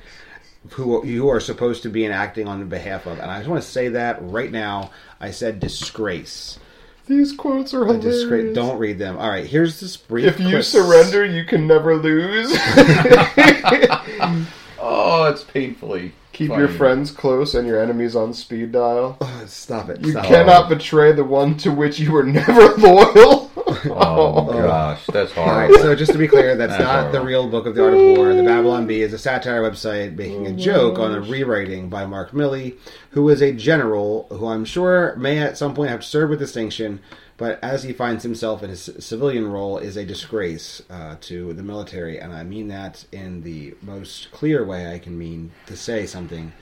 [0.71, 3.19] who you are supposed to be enacting on behalf of.
[3.19, 4.91] And I just want to say that right now.
[5.21, 6.59] I said disgrace.
[7.07, 8.55] These quotes are A disgrace.
[8.55, 9.17] Don't read them.
[9.17, 10.27] All right, here's this brief.
[10.27, 10.65] If you clip.
[10.65, 12.53] surrender, you can never lose.
[14.91, 16.13] Oh, it's painfully.
[16.33, 16.61] Keep funny.
[16.61, 19.19] your friends close and your enemies on speed dial.
[19.21, 20.01] Oh, stop it.
[20.01, 23.48] You stop cannot betray the one to which you were never loyal.
[23.87, 25.71] Oh gosh, that's All hard.
[25.71, 27.95] right, so just to be clear, that's, That's not the real book of the Art
[27.95, 28.35] of War.
[28.35, 32.33] The Babylon Bee is a satire website making a joke on a rewriting by Mark
[32.33, 32.77] Milley,
[33.11, 37.01] who is a general who I'm sure may at some point have served with distinction,
[37.37, 41.63] but as he finds himself in his civilian role, is a disgrace uh, to the
[41.63, 46.07] military, and I mean that in the most clear way I can mean to say
[46.07, 46.53] something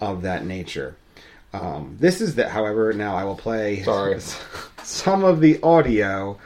[0.00, 0.96] of that nature.
[1.52, 4.18] Um, this is that, however, now I will play Sorry.
[4.86, 6.38] some of the audio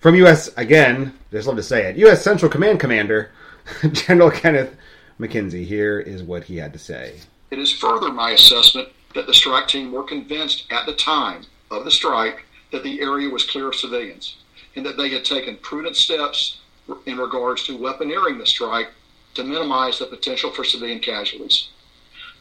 [0.00, 0.50] from U.S.
[0.56, 1.12] again.
[1.30, 1.96] Just love to say it.
[1.96, 2.22] U.S.
[2.22, 3.30] Central Command Commander
[3.92, 4.76] General Kenneth
[5.18, 5.64] McKenzie.
[5.64, 7.20] Here is what he had to say.
[7.50, 11.84] It is further my assessment that the strike team were convinced at the time of
[11.84, 14.36] the strike that the area was clear of civilians
[14.74, 16.60] and that they had taken prudent steps
[17.06, 18.88] in regards to weaponeering the strike
[19.34, 21.68] to minimize the potential for civilian casualties.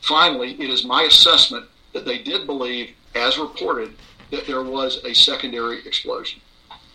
[0.02, 3.94] Finally, it is my assessment that they did believe, as reported,
[4.32, 6.42] that there was a secondary explosion.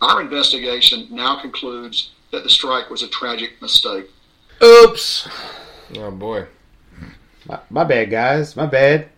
[0.01, 4.09] Our investigation now concludes that the strike was a tragic mistake.
[4.63, 5.27] Oops.
[5.97, 6.45] oh boy,
[7.47, 8.55] My, my bad, guys.
[8.55, 9.09] My bad.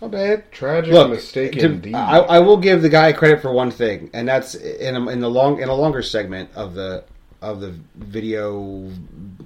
[0.00, 0.50] My bad.
[0.52, 1.94] tragic Look, mistake to- indeed.
[1.94, 5.20] I, I will give the guy credit for one thing, and that's in a, in
[5.20, 7.04] the long in a longer segment of the
[7.42, 8.90] of the video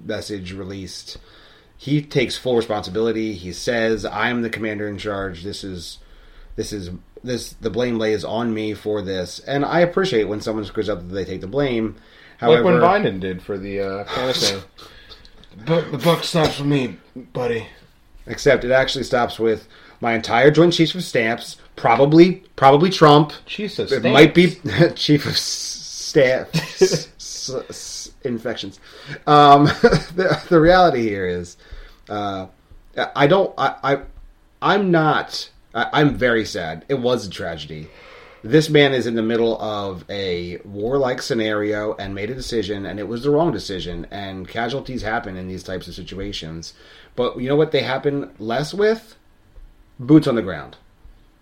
[0.05, 1.19] message released.
[1.77, 3.35] He takes full responsibility.
[3.35, 5.45] He says, "I am the commander in charge.
[5.45, 5.99] This is
[6.57, 6.91] this is
[7.25, 11.01] this the blame lays on me for this." And I appreciate when someone screws up
[11.01, 11.97] that they take the blame.
[12.41, 14.63] like when However, Biden did for the uh, Afghanistan.
[15.67, 16.97] but the buck stops with me,
[17.33, 17.67] buddy.
[18.27, 19.67] except it actually stops with
[20.01, 23.33] my entire Joint Chiefs of Stamps, probably probably Trump.
[23.47, 24.57] Jesus, It might be
[24.95, 28.79] chief of staff s- s- s- infections.
[29.27, 29.65] Um,
[30.15, 31.57] the, the reality here is,
[32.09, 32.47] uh,
[33.17, 33.53] I don't.
[33.59, 33.99] I, I
[34.63, 35.51] I'm not.
[35.75, 36.85] I, I'm very sad.
[36.89, 37.89] It was a tragedy.
[38.43, 43.01] This man is in the middle of a warlike scenario and made a decision, and
[43.01, 44.07] it was the wrong decision.
[44.11, 46.75] And casualties happen in these types of situations.
[47.17, 49.17] But you know what they happen less with?
[49.99, 50.77] Boots on the ground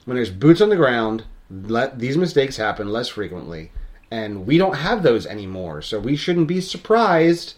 [0.06, 3.70] when there's boots on the ground, let these mistakes happen less frequently.
[4.10, 5.82] And we don't have those anymore.
[5.82, 7.54] So we shouldn't be surprised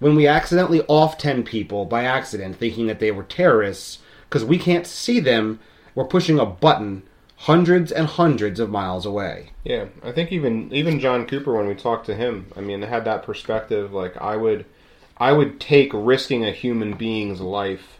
[0.00, 4.58] when we accidentally off 10 people by accident thinking that they were terrorists because we
[4.58, 5.60] can't see them.
[5.94, 7.02] We're pushing a button
[7.36, 9.50] hundreds and hundreds of miles away.
[9.64, 13.04] Yeah, I think even even John Cooper when we talked to him, I mean, had
[13.04, 13.92] that perspective.
[13.92, 14.64] Like I would,
[15.16, 17.98] I would take risking a human being's life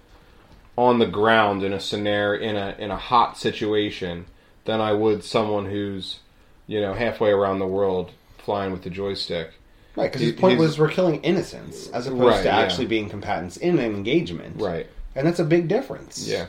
[0.77, 4.27] on the ground in a scenario in a in a hot situation
[4.65, 6.21] than I would someone who's,
[6.67, 9.53] you know, halfway around the world flying with the joystick.
[9.95, 12.59] Right, because his point was we're killing innocents as opposed Right, to yeah.
[12.61, 14.61] actually being combatants in an engagement.
[14.61, 14.87] Right.
[15.15, 16.27] And that's a big difference.
[16.27, 16.47] Yeah.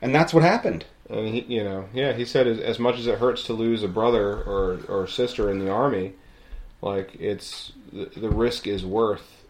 [0.00, 0.84] And that's what happened.
[1.08, 3.82] And he, you know, yeah, he said as, as much as it hurts to lose
[3.82, 6.14] a brother or or sister in the army,
[6.82, 9.44] like it's the, the risk is worth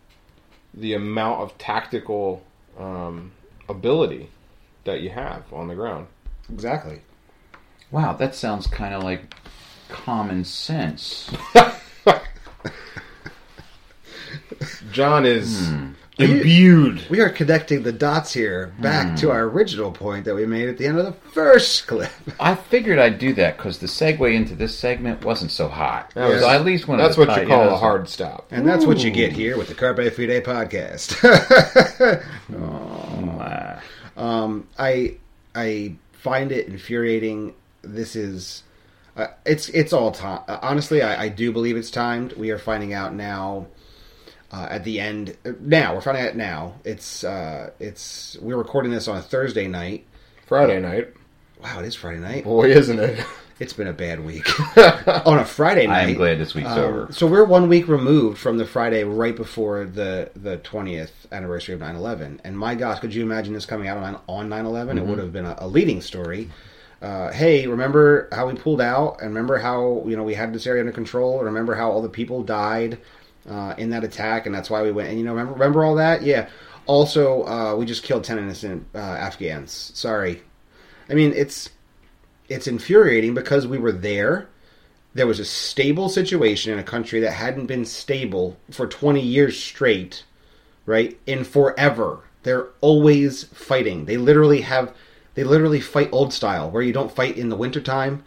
[0.74, 2.44] the amount of tactical
[2.78, 3.32] um,
[3.68, 4.28] ability
[4.84, 6.06] that you have on the ground.
[6.52, 7.00] Exactly.
[7.90, 9.34] Wow, that sounds kind of like
[9.88, 11.30] common sense.
[14.92, 15.70] John is
[16.18, 17.02] imbued.
[17.10, 20.78] We are connecting the dots here back to our original point that we made at
[20.78, 22.10] the end of the first clip.
[22.40, 26.12] I figured I'd do that because the segue into this segment wasn't so hot.
[26.14, 28.08] That was- so I at least wanted That's to what you call know, a hard
[28.08, 28.46] stop.
[28.50, 31.22] And that's what you get here with the Carpe Fide podcast.
[34.16, 35.16] uh, um, I
[35.54, 37.54] I find it infuriating.
[37.82, 38.62] This is
[39.16, 40.42] uh, it's it's all time.
[40.48, 42.32] Uh, honestly, I, I do believe it's timed.
[42.34, 43.66] We are finding out now.
[44.52, 46.74] Uh, at the end, uh, now we're finding out now.
[46.84, 50.06] It's uh, it's we're recording this on a Thursday night.
[50.46, 51.12] Friday night.
[51.62, 52.44] Wow, it is Friday night.
[52.44, 53.24] Boy, isn't it?
[53.58, 54.46] It's been a bad week.
[55.26, 55.96] On a Friday night.
[55.96, 57.08] I am glad this week's um, over.
[57.10, 61.80] So we're one week removed from the Friday right before the the twentieth anniversary of
[61.80, 62.40] 9-11.
[62.44, 64.50] And my gosh, could you imagine this coming out on on 9-11?
[64.50, 64.98] Mm-hmm.
[64.98, 66.50] It would have been a, a leading story.
[67.00, 69.20] Uh, hey, remember how we pulled out?
[69.20, 71.42] And remember how you know we had this area under control?
[71.42, 72.98] Remember how all the people died
[73.48, 75.08] uh, in that attack, and that's why we went.
[75.08, 76.22] And you know, remember remember all that?
[76.22, 76.48] Yeah.
[76.86, 79.92] Also, uh, we just killed ten innocent uh, Afghans.
[79.94, 80.42] Sorry.
[81.08, 81.70] I mean, it's
[82.48, 84.48] it's infuriating because we were there.
[85.14, 89.58] There was a stable situation in a country that hadn't been stable for 20 years
[89.58, 90.24] straight,
[90.84, 91.18] right?
[91.26, 92.20] In forever.
[92.42, 94.04] They're always fighting.
[94.04, 94.94] They literally have
[95.34, 98.24] they literally fight old style where you don't fight in the wintertime,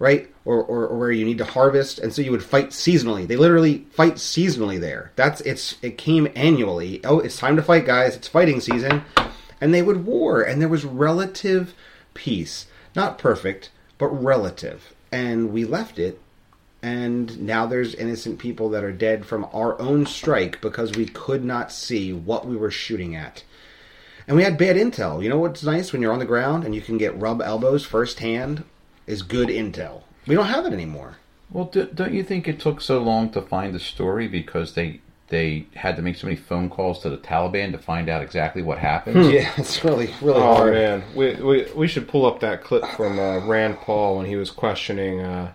[0.00, 0.28] right?
[0.46, 3.28] Or, or, or where you need to harvest and so you would fight seasonally.
[3.28, 5.12] They literally fight seasonally there.
[5.14, 7.04] That's it's it came annually.
[7.04, 8.16] Oh, it's time to fight guys.
[8.16, 9.04] It's fighting season.
[9.60, 11.74] And they would war and there was relative
[12.14, 12.66] peace.
[12.96, 14.94] Not perfect, but relative.
[15.12, 16.18] And we left it
[16.82, 21.44] and now there's innocent people that are dead from our own strike because we could
[21.44, 23.44] not see what we were shooting at.
[24.26, 25.22] And we had bad intel.
[25.22, 27.84] You know what's nice when you're on the ground and you can get rub elbows
[27.84, 28.64] firsthand
[29.10, 30.02] is good intel.
[30.26, 31.16] We don't have it anymore.
[31.50, 35.00] Well, do, don't you think it took so long to find the story because they
[35.28, 38.62] they had to make so many phone calls to the Taliban to find out exactly
[38.62, 39.32] what happened?
[39.32, 40.72] Yeah, it's really really Oh hard.
[40.74, 44.36] man, we, we we should pull up that clip from uh, Rand Paul when he
[44.36, 45.52] was questioning uh,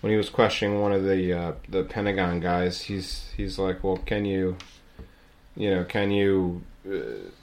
[0.00, 2.82] when he was questioning one of the uh, the Pentagon guys.
[2.82, 4.56] He's he's like, well, can you,
[5.56, 6.94] you know, can you ass- Uh,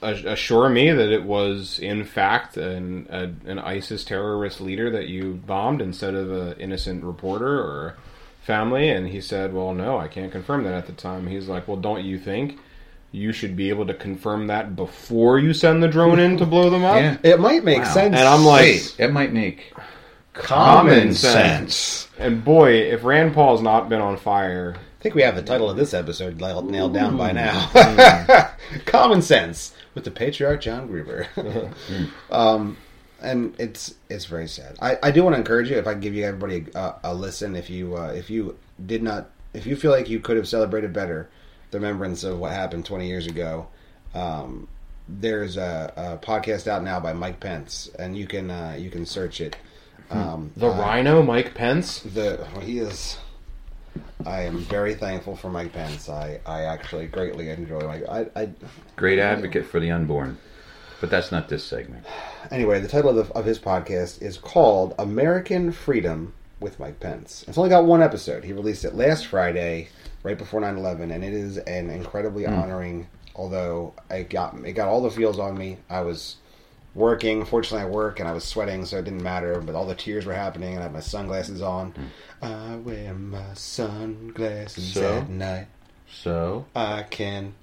[0.02, 5.40] assure me that it was in fact an a, an ISIS terrorist leader that you
[5.46, 7.96] bombed instead of an innocent reporter or
[8.42, 8.88] family?
[8.88, 11.26] And he said, well, no, I can't confirm that at the time.
[11.28, 12.58] He's like, well, don't you think?
[13.12, 16.68] You should be able to confirm that before you send the drone in to blow
[16.68, 16.96] them up.
[16.96, 17.16] Yeah.
[17.22, 17.94] It might make Wow.
[17.94, 18.16] sense.
[18.16, 19.72] And I'm like, Wait, it might make
[20.34, 22.08] common sense.
[22.18, 25.70] And boy, if Rand Paul's not been on fire, I think we have the title
[25.70, 28.50] of this episode nailed nailed down by now.
[28.84, 31.28] Common sense with the patriarch John Gruber.
[32.30, 32.76] um,
[33.20, 34.76] and it's it's very sad.
[34.80, 37.54] I, I do want to encourage you if I give you everybody a, a listen
[37.54, 40.92] if you uh, if you did not if you feel like you could have celebrated
[40.92, 41.28] better
[41.70, 43.68] the remembrance of what happened 20 years ago.
[44.14, 44.68] Um,
[45.08, 49.06] there's a, a podcast out now by Mike Pence, and you can uh, you can
[49.06, 49.56] search it.
[50.10, 52.00] Um, the uh, Rhino, Mike Pence.
[52.00, 53.18] the well, he is.
[54.26, 56.08] I am very thankful for Mike Pence.
[56.08, 58.04] I, I actually greatly enjoy Mike.
[58.08, 58.50] I, I
[58.96, 60.38] great advocate for the unborn.
[61.00, 62.04] But that's not this segment.
[62.50, 67.44] anyway, the title of, the, of his podcast is called American Freedom with Mike Pence.
[67.46, 68.42] It's only got one episode.
[68.42, 69.90] He released it last Friday,
[70.24, 72.54] right before 9-11, and it is an incredibly hmm.
[72.54, 73.06] honoring.
[73.36, 75.76] Although it got it got all the feels on me.
[75.88, 76.36] I was
[76.94, 77.44] working.
[77.44, 79.60] Fortunately, I work and I was sweating, so it didn't matter.
[79.60, 81.92] But all the tears were happening, and I had my sunglasses on.
[81.92, 82.04] Hmm.
[82.44, 85.18] I wear my sunglasses So?
[85.18, 85.66] at night.
[86.10, 87.54] So I can.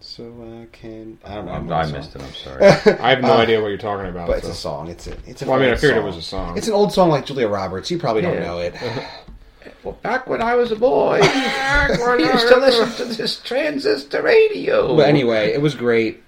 [0.00, 0.24] So
[0.62, 1.18] I can.
[1.24, 1.52] I don't know.
[1.52, 1.92] I, the I song.
[1.92, 2.22] missed it.
[2.22, 2.64] I'm sorry.
[3.00, 4.26] I have no uh, idea what you're talking about.
[4.26, 4.88] But it's a song.
[4.88, 5.16] It's a.
[5.26, 5.46] It's a.
[5.46, 6.58] Well, I mean, I old figured it was a song.
[6.58, 7.90] It's an old song like Julia Roberts.
[7.90, 8.74] You probably don't know it.
[9.84, 14.96] well, back when I was a boy, we used to listen to this transistor radio.
[14.96, 16.21] But anyway, it was great.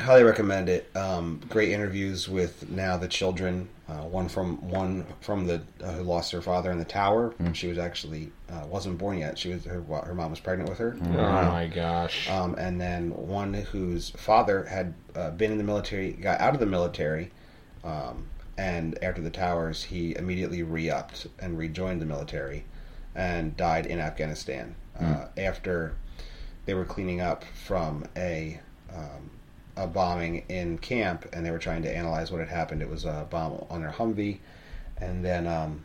[0.00, 0.90] Highly recommend it.
[0.96, 3.68] Um, great interviews with now the children.
[3.88, 7.34] Uh, one from one from the uh, who lost her father in the tower.
[7.52, 9.38] She was actually uh, wasn't born yet.
[9.38, 10.96] She was her her mom was pregnant with her.
[11.00, 11.06] oh
[11.50, 12.28] my gosh.
[12.30, 16.60] Um, and then one whose father had uh, been in the military, got out of
[16.60, 17.30] the military,
[17.84, 18.26] um,
[18.56, 22.64] and after the towers, he immediately re-upped and rejoined the military,
[23.14, 25.94] and died in Afghanistan uh, after
[26.66, 28.60] they were cleaning up from a
[28.94, 29.30] um,
[29.76, 32.82] a bombing in camp, and they were trying to analyze what had happened.
[32.82, 34.38] It was a bomb on their Humvee,
[34.98, 35.82] and then um,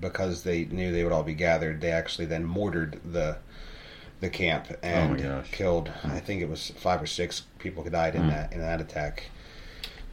[0.00, 3.38] because they knew they would all be gathered, they actually then mortared the
[4.20, 5.50] the camp and gosh.
[5.50, 5.90] killed.
[6.04, 9.24] I think it was five or six people who died in that in that attack.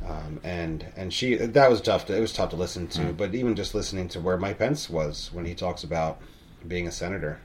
[0.05, 2.05] Um, and and she that was tough.
[2.05, 4.89] To, it was tough to listen to, but even just listening to where Mike Pence
[4.89, 6.21] was when he talks about
[6.67, 7.39] being a senator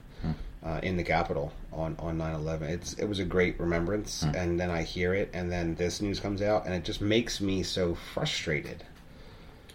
[0.65, 4.23] uh, in the Capitol on on 9/11, it's it was a great remembrance.
[4.23, 7.41] And then I hear it, and then this news comes out, and it just makes
[7.41, 8.85] me so frustrated.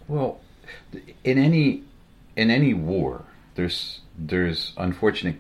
[0.07, 0.39] Well,
[1.23, 1.83] in any
[2.35, 3.23] in any war,
[3.55, 5.35] there's there's unfortunate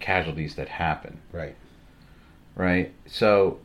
[0.00, 1.54] casualties that happen, Right.
[2.56, 2.92] right?
[3.06, 3.58] So,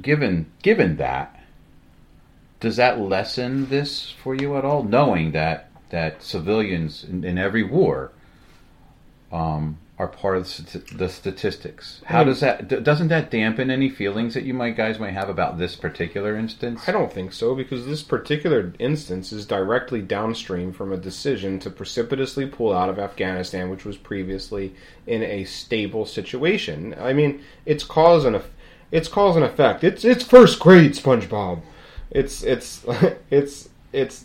[0.00, 1.40] given given that,
[2.60, 4.82] does that lessen this for you at all?
[4.82, 8.10] Knowing that that civilians in, in every war
[9.32, 12.00] um, are part of the, stati- the statistics.
[12.06, 15.28] How does that d- doesn't that dampen any feelings that you might guys might have
[15.28, 16.82] about this particular instance?
[16.88, 21.70] I don't think so because this particular instance is directly downstream from a decision to
[21.70, 24.74] precipitously pull out of Afghanistan, which was previously
[25.06, 26.94] in a stable situation.
[26.98, 28.50] I mean, it's cause and eff-
[28.90, 29.84] it's cause and effect.
[29.84, 31.62] It's it's first grade SpongeBob.
[32.10, 32.84] It's it's
[33.30, 34.24] it's it's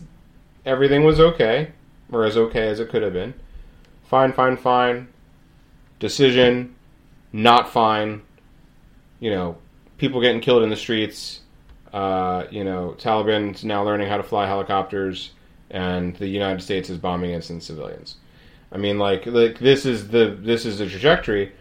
[0.66, 1.74] everything was okay
[2.12, 3.36] or as okay as it could have been.
[4.08, 5.08] Fine, fine, fine.
[6.00, 6.76] Decision,
[7.32, 8.22] not fine.
[9.20, 9.58] You know,
[9.97, 11.41] people getting killed in the streets.
[11.93, 15.32] Uh, you know, Taliban's now learning how to fly helicopters,
[15.70, 18.16] and the United States is bombing innocent civilians.
[18.72, 21.52] I mean, like, like this is the this is the trajectory.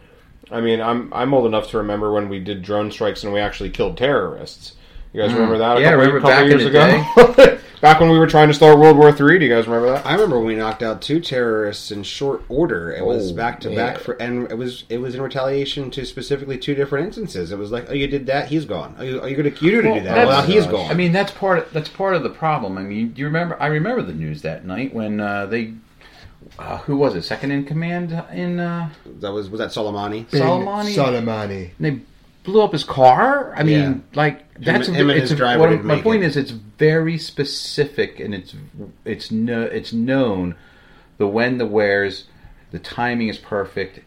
[0.50, 3.40] I mean, I'm I'm old enough to remember when we did drone strikes and we
[3.40, 4.74] actually killed terrorists.
[5.12, 5.78] You guys remember that?
[5.78, 7.58] A Yeah, couple, remember couple back in years the ago.
[7.80, 9.38] back when we were trying to start World War Three.
[9.38, 10.04] Do you guys remember that?
[10.04, 12.92] I remember we knocked out two terrorists in short order.
[12.92, 16.04] It was Oh, back to back for, and it was it was in retaliation to
[16.04, 17.52] specifically two different instances.
[17.52, 18.96] It was like, oh, you did that, he's gone.
[18.98, 20.26] Oh, you, are you gonna you didn't do that?
[20.26, 20.90] Well, now he's gone.
[20.90, 21.58] I mean, that's part.
[21.60, 22.76] Of, that's part of the problem.
[22.76, 23.56] I mean, do you remember?
[23.60, 25.72] I remember the news that night when uh, they.
[26.58, 27.22] Uh, who was it?
[27.22, 28.90] Second in command in uh,
[29.20, 30.26] that was was that Soleimani?
[30.26, 30.94] Soleimani.
[30.94, 31.70] Soleimani.
[31.78, 32.00] And they
[32.44, 33.52] blew up his car.
[33.56, 33.94] I mean, Yeah.
[34.14, 36.26] like that's Him- a, him it's driver what- my point it.
[36.26, 38.54] is, it's very specific and it's
[39.04, 40.54] it's no it's known
[41.18, 42.24] the when, the where's,
[42.70, 44.00] the timing is perfect,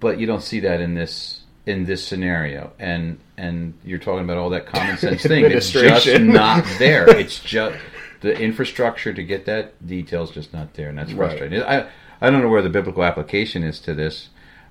[0.00, 2.72] but you don't see that in this in this scenario.
[2.78, 5.44] And and you're talking about all that common sense thing.
[5.44, 7.08] It's just not there.
[7.18, 7.76] It's just
[8.20, 11.28] the infrastructure to get that detail is just not there, and that's Right.
[11.30, 11.62] frustrating.
[11.62, 11.86] I
[12.20, 14.28] I don't know where the biblical application is to this.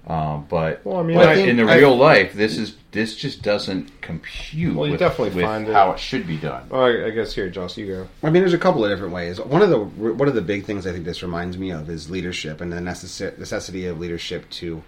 [0.07, 2.75] Um, but Well, I mean, but I think- in the I- real life, this is
[2.91, 4.75] this just doesn't compute.
[4.75, 6.63] Well, you with, definitely with find it- how it should be done.
[6.69, 8.07] Well, I, I guess here, Joss, you go.
[8.23, 9.39] I mean, there's a couple of different ways.
[9.39, 12.09] One of the one of the big things I think this reminds me of is
[12.09, 14.81] leadership and the necess- necessity of leadership to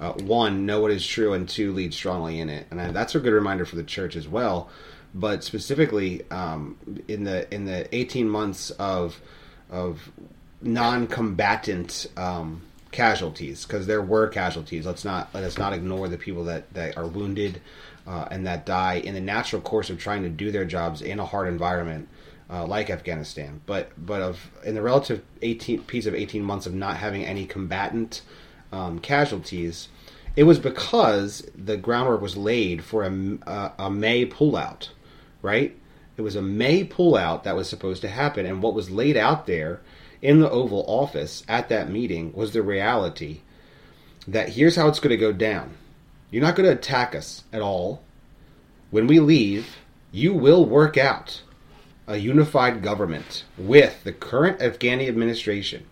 [0.00, 2.66] uh, one know what is true and two lead strongly in it.
[2.70, 4.68] And I, that's a good reminder for the church as well.
[5.14, 6.76] But specifically um,
[7.08, 9.18] in the in the 18 months of
[9.70, 10.10] of
[10.60, 12.62] non-combatant um,
[12.96, 14.86] casualties, because there were casualties.
[14.86, 17.60] Let's not let us not ignore the people that that are wounded
[18.06, 21.20] uh, and that die in the natural course of trying to do their jobs in
[21.20, 22.08] a hard environment
[22.48, 23.60] uh, like Afghanistan.
[23.66, 27.44] But but of in the relative 18 peace of 18 months of not having any
[27.44, 28.22] combatant
[28.72, 29.88] um, casualties,
[30.34, 33.10] it was because the groundwork was laid for a,
[33.46, 34.88] a, a May pullout,
[35.42, 35.76] right?
[36.16, 39.46] It was a May pullout that was supposed to happen, and what was laid out
[39.46, 39.82] there
[40.22, 43.40] in the Oval Office at that meeting was the reality
[44.26, 45.76] that here's how it's going to go down.
[46.30, 48.02] You're not going to attack us at all.
[48.90, 49.76] When we leave,
[50.10, 51.42] you will work out
[52.06, 55.86] a unified government with the current Afghani administration.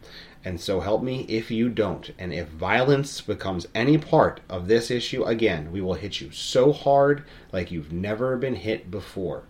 [0.45, 2.11] And so help me if you don't.
[2.18, 6.72] And if violence becomes any part of this issue again, we will hit you so
[6.72, 9.45] hard like you've never been hit before.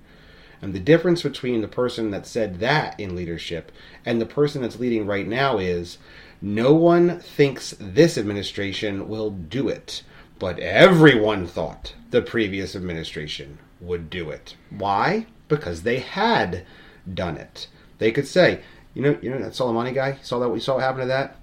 [0.65, 3.71] And the difference between the person that said that in leadership
[4.07, 5.99] and the person that's leading right now is
[6.41, 10.03] no one thinks this administration will do it,
[10.39, 14.57] but everyone thought the previous administration would do it.
[14.71, 15.27] Why?
[15.49, 16.65] Because they had
[17.13, 17.67] done it.
[17.99, 18.61] They could say,
[18.95, 20.17] you know, you know that Soleimani guy.
[20.23, 20.49] Saw that?
[20.49, 21.37] We saw what happened to that.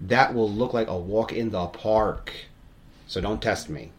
[0.00, 2.32] That will look like a walk in the park.
[3.06, 3.92] So don't test me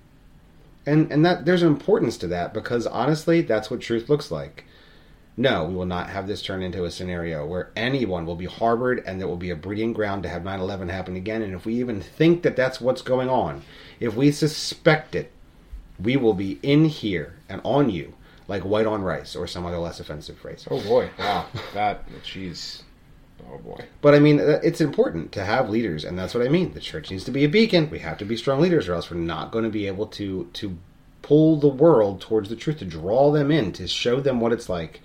[0.87, 4.65] and and that there's an importance to that because honestly that's what truth looks like.
[5.35, 9.03] No we will not have this turn into a scenario where anyone will be harbored
[9.05, 11.43] and there will be a breeding ground to have 9-11 happen again.
[11.43, 13.61] And if we even think that that's what's going on
[13.99, 15.31] if we suspect it
[16.01, 18.13] we will be in here and on you
[18.47, 20.67] like white on rice or some other less offensive phrase.
[20.69, 22.83] Oh boy, wow, that jeez,
[23.51, 23.85] oh boy.
[24.01, 26.73] But I mean, uh, it's important to have leaders, and that's what I mean.
[26.73, 27.89] The church needs to be a beacon.
[27.89, 30.49] We have to be strong leaders, or else we're not going to be able to
[30.53, 30.77] to
[31.21, 34.69] pull the world towards the truth, to draw them in, to show them what it's
[34.69, 35.01] like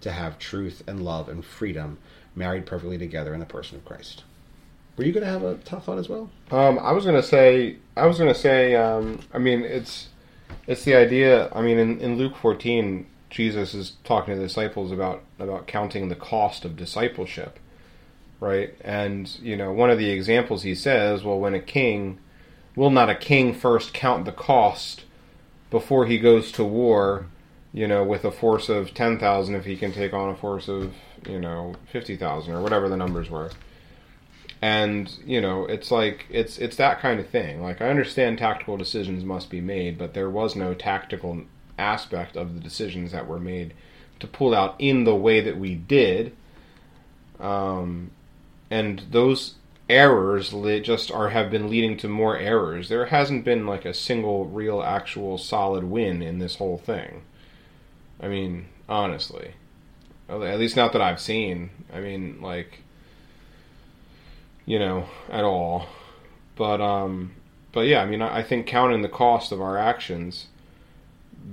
[0.00, 1.98] to have truth and love and freedom
[2.36, 4.24] married perfectly together in the person of Christ.
[4.96, 6.30] Were you going to have a tough thought as well?
[6.52, 10.08] Um, I was gonna say, I was gonna say, um, I mean, it's
[10.68, 11.50] it's the idea.
[11.52, 16.08] I mean, in, in Luke fourteen, Jesus is talking to the disciples about about counting
[16.08, 17.58] the cost of discipleship,
[18.44, 18.74] right?
[18.82, 22.18] And you know, one of the examples he says, well, when a king
[22.76, 25.04] will not a king first count the cost
[25.70, 27.26] before he goes to war,
[27.72, 30.68] you know, with a force of ten thousand if he can take on a force
[30.68, 30.94] of
[31.26, 33.50] you know fifty thousand or whatever the numbers were.
[34.60, 37.62] And you know it's like it's it's that kind of thing.
[37.62, 41.44] Like i understand tactical decisions must be made but there was no tactical
[41.78, 43.74] aspect of the decisions that were made
[44.20, 46.34] to pull out in the way that we did.
[47.40, 48.10] Um,
[48.74, 49.54] and those
[49.88, 50.50] errors
[50.82, 52.88] just are have been leading to more errors.
[52.88, 57.22] There hasn't been like a single real actual solid win in this whole thing.
[58.20, 59.52] I mean, honestly.
[60.28, 61.70] At least not that I've seen.
[61.92, 62.80] I mean, like
[64.66, 65.86] you know, at all.
[66.56, 67.30] But um
[67.70, 70.46] but yeah, I mean, I, think counting the cost of our actions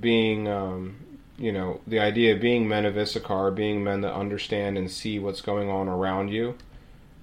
[0.00, 0.96] being um
[1.38, 5.20] you know, the idea of being men of Issachar, being men that understand and see
[5.20, 6.56] what's going on around you,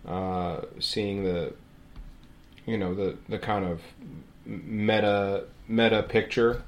[0.10, 1.54] uh, seeing the,
[2.66, 3.82] you know, the, the kind of
[4.46, 6.64] meta meta picture,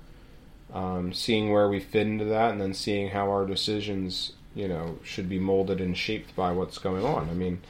[0.73, 4.99] um, seeing where we fit into that, and then seeing how our decisions, you know,
[5.03, 7.29] should be molded and shaped by what's going on.
[7.29, 7.61] I mean,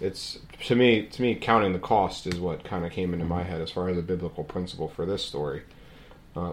[0.00, 3.42] it's to me to me counting the cost is what kind of came into my
[3.42, 5.62] head as far as a biblical principle for this story.
[6.36, 6.52] Uh,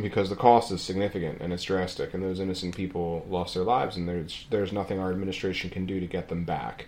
[0.00, 3.96] because the cost is significant and it's drastic, and those innocent people lost their lives,
[3.96, 6.86] and there's there's nothing our administration can do to get them back,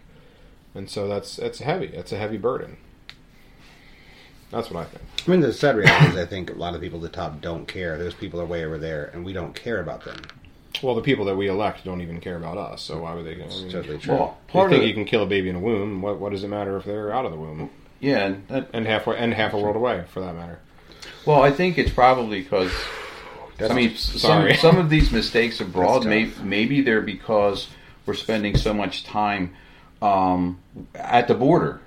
[0.75, 1.89] and so that's that's heavy.
[1.89, 2.77] That's a heavy burden.
[4.51, 5.05] That's what I think.
[5.27, 7.41] I mean, the sad reality is, I think a lot of people at the top
[7.41, 7.97] don't care.
[7.97, 10.21] Those people are way over there, and we don't care about them.
[10.83, 13.41] Well, the people that we elect don't even care about us, so why would they?
[13.43, 14.15] I It's mean, totally true.
[14.15, 16.03] Well, you part of think it- you can kill a baby in a womb?
[16.03, 17.71] What what does it matter if they're out of the womb
[18.01, 20.59] yeah, and that, and halfway and half a world away, for that matter?
[21.25, 22.73] well, I think it's probably because
[23.61, 24.55] I mean, sorry.
[24.55, 27.69] some some of these mistakes abroad, may, maybe they're because
[28.05, 29.55] we're spending so much time
[30.03, 30.59] um,
[30.95, 31.81] at the border.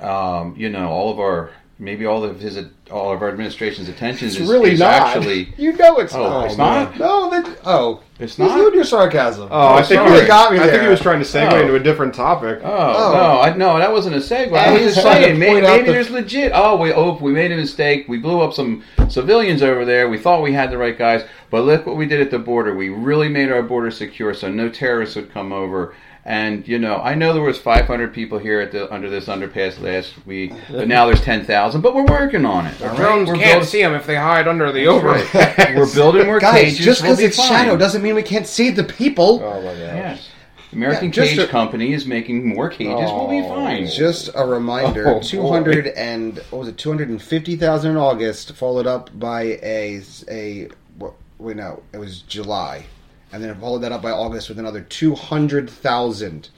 [0.00, 2.58] Um, you know, all of our maybe all of his
[2.90, 6.46] all of our administration's attention is, really is actually You know it's Oh, not.
[6.46, 6.98] it's not?
[6.98, 8.56] No, that, oh, It's you not?
[8.58, 9.48] ruined your sarcasm.
[9.50, 10.10] Oh, I think sorry.
[10.12, 11.60] he was, got me I think he was trying to segue Oh.
[11.60, 12.60] into a different topic.
[12.62, 13.12] Oh, Oh.
[13.12, 14.52] no, I, no, that wasn't a segue.
[14.56, 16.52] I was just saying, maybe, maybe the- there's legit.
[16.54, 18.06] Oh, we oh, we made a mistake.
[18.08, 20.08] We blew up some civilians over there.
[20.08, 22.74] We thought we had the right guys, but look what we did at the border.
[22.74, 25.94] We really made our border secure, so no terrorists would come over.
[26.28, 29.80] And you know, I know there was 500 people here at the under this underpass
[29.80, 31.80] last week, but now there's 10,000.
[31.80, 32.82] But we're working on it.
[32.82, 32.96] all right?
[32.96, 35.08] Drones We're can't building- see them if they hide under the That's over.
[35.08, 35.76] right.
[35.76, 36.84] We're building more Guys, cages.
[36.84, 37.48] just we'll because be it's fine.
[37.66, 39.40] shadow doesn't mean we can't see the people.
[39.40, 39.76] Oh my god.
[39.78, 40.28] Yes.
[40.72, 42.92] American Yeah, Cage a- Company is making more cages.
[43.12, 43.48] we'll be Oh.
[43.48, 43.86] fine.
[43.86, 46.76] Just a reminder: Oh, two hundred and what was it?
[46.76, 50.68] Two hundred and fifty thousand in August, followed up by a a
[50.98, 52.84] what, wait no, it was July,
[53.32, 56.48] and then followed that up by August with another two hundred thousand.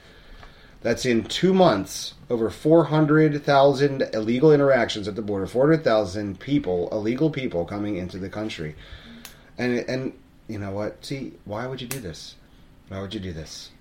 [0.81, 2.13] That's in two months.
[2.29, 5.47] Over four hundred thousand illegal interactions at the border.
[5.47, 8.75] Four hundred thousand people, illegal people, coming into the country,
[9.57, 10.13] and and
[10.47, 11.03] you know what?
[11.03, 12.35] See, why would you do this?
[12.87, 13.71] Why would you do this?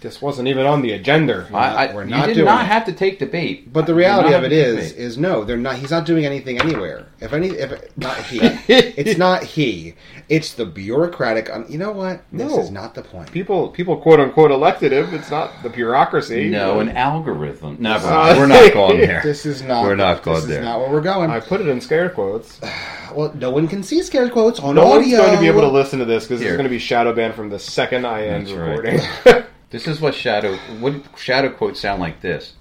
[0.00, 1.48] This wasn't even on the agenda.
[1.52, 2.68] I, I, We're you not did doing not it.
[2.68, 3.72] have to take the bait.
[3.72, 5.74] But the reality of it is, it to take the is, no, they're not.
[5.76, 7.06] He's not doing anything anywhere.
[7.20, 8.38] If any, if not he,
[8.68, 9.94] it's not he.
[10.28, 11.50] It's the bureaucratic.
[11.50, 12.22] Um, you know what?
[12.32, 12.60] This No.
[12.60, 13.32] is not the point.
[13.32, 15.12] People, people, quote unquote, elected him.
[15.12, 16.48] It's not the bureaucracy.
[16.48, 17.78] no, an algorithm.
[17.80, 18.36] Never Uh.
[18.38, 19.20] We're not going there.
[19.24, 19.82] This is not.
[19.82, 20.62] We're not going is there.
[20.62, 21.30] not where we're going.
[21.30, 22.60] I put it in scare quotes.
[23.14, 25.18] well, no one can see scare quotes on No one's audio.
[25.22, 27.34] going to be able to listen to this because it's going to be shadow banned
[27.34, 29.44] from the second I end That's right.
[29.70, 29.86] recording.
[29.86, 30.56] This is what shadow.
[30.80, 32.20] What shadow quotes sound like?
[32.20, 32.52] This.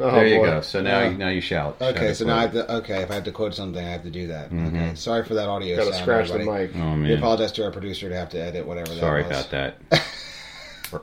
[0.00, 0.46] Oh, there you boy.
[0.46, 0.60] go.
[0.60, 1.08] So now, Yeah.
[1.10, 1.76] you now you shout.
[1.80, 2.72] Okay, Shadow so now I have to.
[2.76, 4.52] Okay, if I have to quote something, I have to do that.
[4.52, 5.76] Okay, sorry for that audio.
[5.76, 6.70] Got to sound, scratch the mic.
[6.76, 8.92] Oh We apologize to our producer to have to edit whatever.
[8.94, 9.46] Sorry that was.
[9.46, 11.02] about that.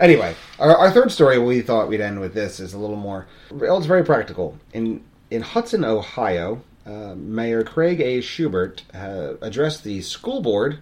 [0.00, 3.26] Anyway, our, our third story we thought we'd end with this is a little more.
[3.52, 4.58] Well, it's very practical.
[4.72, 8.18] In in Hudson, Ohio, uh, Mayor Craig A.
[8.18, 10.78] Shubert uh, addressed the school board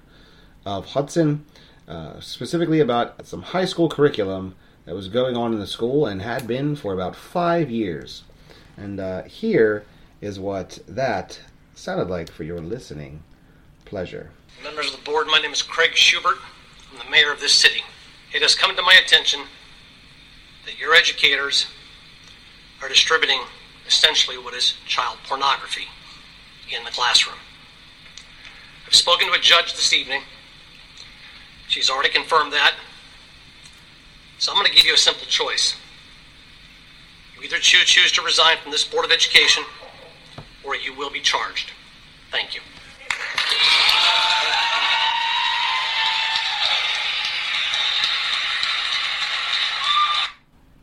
[0.64, 1.44] of Hudson,
[1.88, 4.54] uh, specifically about some high school curriculum
[4.84, 8.22] that was going on in the school and had been for about five years.
[8.76, 9.84] And uh, here
[10.20, 11.40] is what that
[11.74, 13.22] sounded like for your listening
[13.84, 14.30] pleasure.
[14.62, 16.38] Members of the board, my name is Craig Shubert.
[16.92, 17.82] I'm the mayor of this city.
[18.32, 19.40] It has come to my attention
[20.64, 21.66] that your educators
[22.82, 23.40] are distributing
[23.86, 25.86] essentially what is child pornography
[26.76, 27.36] in the classroom.
[28.86, 30.22] I've spoken to a judge this evening.
[31.72, 32.74] She's already confirmed that.
[34.38, 35.74] So I'm going to give you a simple choice.
[37.34, 39.64] You either choose, choose to resign from this Board of Education
[40.64, 41.70] or you will be charged.
[42.30, 42.60] Thank you.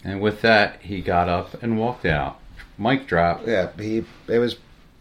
[0.04, 2.40] And with that, he got up and walked out.
[2.80, 3.46] Mic drop.
[3.46, 4.56] Yeah, he it was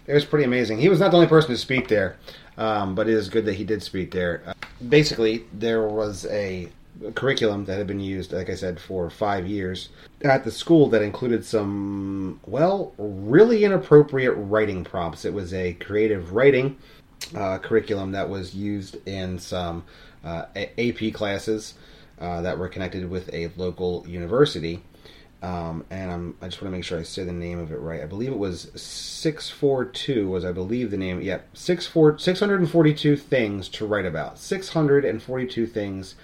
[0.07, 0.80] it was pretty amazing.
[0.80, 2.16] He was not the only person to speak there,
[2.59, 4.42] um, but it is good that he did speak there.
[4.46, 4.52] Uh,
[4.88, 6.68] basically, there was a
[7.14, 9.88] curriculum that had been used, like I said, for five years
[10.22, 15.24] at the school that included some well, really inappropriate writing prompts.
[15.24, 16.76] It was a creative writing
[17.34, 19.84] uh, curriculum that was used in some
[20.24, 21.74] uh, AP classes
[22.20, 24.82] uh, that were connected with a local university.
[25.41, 27.76] Um, and I'm, I just want to make sure I say the name of it
[27.76, 28.03] right.
[28.03, 31.20] I believe it was 642 was I believe the name.
[31.20, 34.39] Yeah, 64 642 things to write about.
[34.39, 36.16] 642 things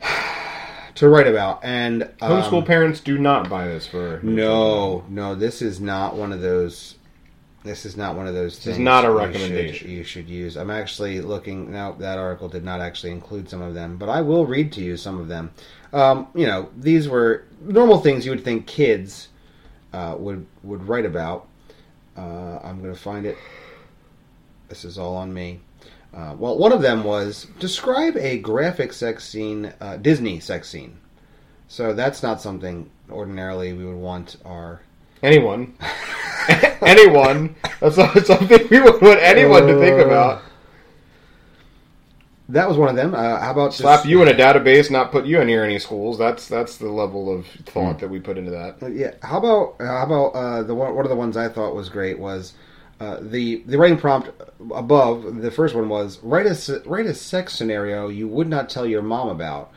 [0.94, 1.60] to write about.
[1.62, 6.32] And um, Homeschool parents do not buy this for No, no, this is not one
[6.32, 6.94] of those.
[7.66, 8.56] This is not one of those.
[8.58, 9.74] This is not a you recommendation.
[9.74, 10.56] should- You should, use.
[10.56, 11.92] I'm actually looking now.
[11.92, 14.96] That article did not actually include some of them, but I will read to you
[14.96, 15.50] some of them.
[15.92, 19.28] Um, you know, these were normal things you would think kids
[19.92, 21.48] uh, would would write about.
[22.16, 23.36] Uh, I'm going to find it.
[24.68, 25.60] This is all on me.
[26.14, 30.98] Uh, well, one of them was describe a graphic sex scene, uh, Disney sex scene.
[31.68, 34.80] So that's not something ordinarily we would want our.
[35.22, 35.74] anyone.
[36.82, 37.54] anyone.
[37.80, 40.42] That's not something we would want anyone to think about.
[42.48, 43.12] That was one of them.
[43.14, 45.80] Uh, how about Slap just- you in a database, not put you in near any
[45.80, 46.16] schools.
[46.16, 48.80] That's that's the level of thought that we put into that.
[48.82, 49.14] Uh, Yeah.
[49.22, 50.94] How about how about uh, the one?
[50.94, 52.52] One of the ones I thought was great was
[53.00, 54.30] uh, the the writing prompt
[54.72, 55.42] above.
[55.42, 59.02] The first one was write a write a sex scenario you would not tell your
[59.02, 59.72] mom about.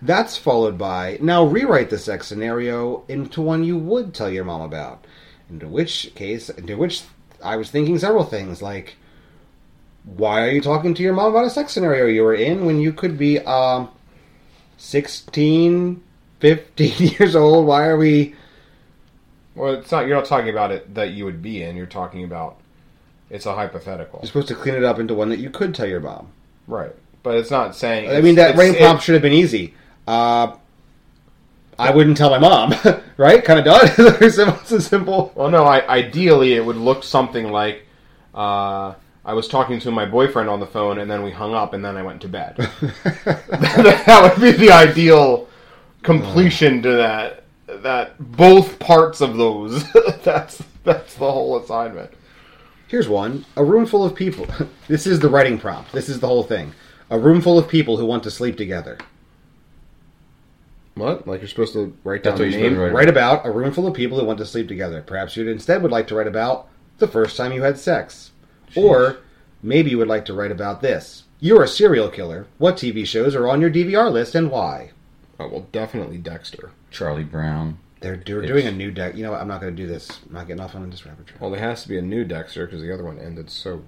[0.00, 4.62] That's followed by now rewrite the sex scenario into one you would tell your mom
[4.62, 5.04] about.
[5.54, 7.02] Into which case, into which
[7.42, 8.96] I was thinking several things like.
[10.04, 12.78] Why are you talking to your mom about a sex scenario you were in when
[12.80, 13.88] you could be um,
[14.76, 16.02] 16,
[16.40, 17.66] 15 years old?
[17.66, 18.34] Why are we.
[19.54, 20.06] Well, it's not.
[20.08, 21.76] You're not talking about it that you would be in.
[21.76, 22.56] You're talking about
[23.30, 25.86] it's a hypothetical, You're supposed to clean it up into one that you could tell
[25.86, 26.32] your mom.
[26.66, 26.92] right?
[27.22, 28.10] But it's not saying.
[28.10, 29.74] I mean, that it- prompt should have been easy.
[30.06, 30.56] Uh,
[31.78, 32.74] I wouldn't tell my mom,
[33.16, 33.44] right?
[33.44, 33.88] Kind of done.
[34.20, 35.32] it's simple- simple.
[35.34, 35.64] Well, no.
[35.64, 37.86] I, ideally, it would look something like
[38.34, 38.94] uh,
[39.24, 41.84] I was talking to my boyfriend on the phone, and then we hung up, and
[41.84, 42.56] then I went to bed.
[42.82, 45.48] that would be the ideal
[46.02, 47.40] completion to that.
[47.66, 49.90] That both parts of those.
[50.22, 52.10] that's that's the whole assignment.
[52.88, 54.46] Here's one: a room full of people.
[54.86, 55.92] this is the writing prompt.
[55.92, 56.72] This is the whole thing.
[57.10, 58.98] A room full of people who want to sleep together.
[60.94, 61.26] What?
[61.26, 62.74] Like you're supposed to write down the name?
[62.74, 65.02] to Write about a room full of people who went to sleep together.
[65.02, 66.68] Perhaps you instead would like to write about
[66.98, 68.30] the first time you had sex,
[68.76, 69.18] or
[69.62, 71.24] maybe you would like to write about this.
[71.40, 72.46] You're a serial killer.
[72.58, 74.92] What TV shows are on your DVR list and why?
[75.40, 76.70] Oh well, definitely Dexter.
[76.90, 77.78] Charlie Brown.
[78.00, 79.16] They're, they're doing a new deck.
[79.16, 79.40] You know what?
[79.40, 80.20] I'm not going to do this.
[80.28, 81.38] I'm not getting off on this rabbit trail.
[81.40, 83.82] Well, there has to be a new Dexter because the other one ended so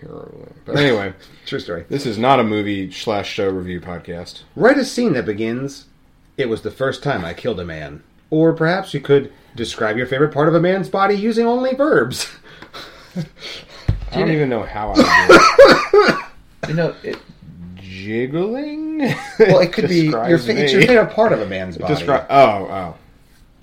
[0.00, 0.52] terribly.
[0.66, 1.14] But anyway,
[1.46, 1.86] True story.
[1.88, 4.42] this is not a movie slash show review podcast.
[4.56, 5.86] Write a scene that begins,
[6.36, 8.02] It was the first time I killed a man.
[8.30, 12.30] Or perhaps you could describe your favorite part of a man's body using only verbs.
[13.16, 16.68] I don't even know how I do it.
[16.68, 17.18] You know, it,
[17.76, 18.98] Jiggling?
[19.38, 21.94] Well, it could be your, fa- it's your favorite part of a man's body.
[21.94, 22.96] Descri- oh, oh.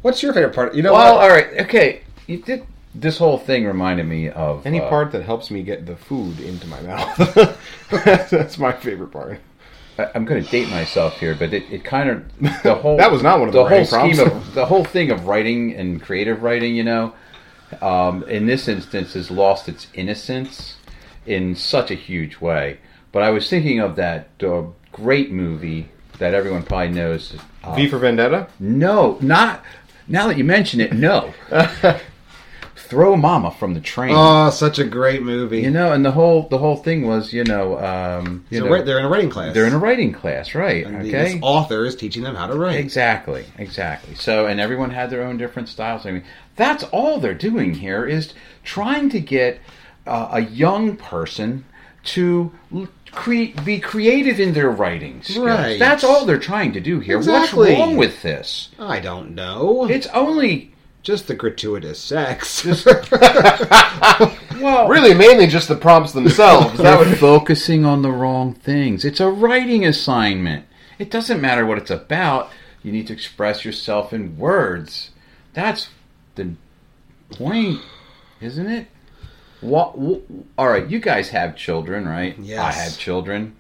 [0.02, 0.76] What's your favorite part?
[0.76, 1.24] You know well, what?
[1.24, 2.02] all right, okay.
[2.28, 2.66] You did
[2.96, 6.40] this whole thing reminded me of Any uh, part that helps me get the food
[6.40, 7.58] into my mouth.
[8.30, 9.40] That's my favorite part.
[10.16, 13.24] I'm going to date myself here, but it, it kind of the whole That was
[13.24, 16.44] not one of the the whole scheme of the whole thing of writing and creative
[16.44, 16.76] writing.
[16.76, 17.14] You know,
[17.82, 20.78] um, in this instance, has lost its innocence
[21.26, 22.80] in such a huge way.
[23.12, 25.90] But I was thinking of that uh, great movie
[26.20, 27.36] that everyone probably knows.
[27.64, 28.48] Uh, V for Vendetta?
[28.60, 29.64] no, not
[30.08, 30.94] now that you mention it.
[30.94, 31.34] No,
[32.90, 34.12] throw Mama from the train.
[34.16, 35.62] Oh, such a great movie.
[35.62, 38.82] you know, and the whole the whole thing was, you know, um, you So know,
[38.84, 39.54] they're in a writing class.
[39.54, 40.86] they're in a writing class, right?
[40.86, 42.80] And okay, This author is teaching them how to write.
[42.80, 44.16] Exactly, exactly.
[44.16, 46.06] So, and everyone had their own different styles.
[46.06, 46.24] I mean,
[46.56, 48.34] that's all they're doing here is
[48.64, 49.60] trying to get
[50.08, 51.66] uh, a young person
[52.06, 55.46] to l- cre- be creative in their writing skills.
[55.46, 55.78] Right.
[55.78, 57.18] That's all they're trying to do here.
[57.18, 57.70] Exactly.
[57.70, 58.70] What's wrong with this?
[58.80, 59.88] I don't know.
[59.90, 60.74] It's only
[61.04, 62.66] just the gratuitous sex.
[64.62, 66.78] well, Really, mainly just the prompts themselves.
[66.78, 69.06] that they're would focusing on the wrong things.
[69.06, 70.66] It's a writing assignment.
[70.98, 72.50] It doesn't matter what it's about.
[72.84, 75.12] You need to express yourself in words.
[75.54, 75.90] That's
[76.36, 76.54] the
[77.32, 77.80] point,
[78.42, 78.88] isn't it?
[79.62, 79.96] What?
[80.58, 82.38] all right, you guys have children, right?
[82.40, 82.60] Yes.
[82.60, 83.56] I have children.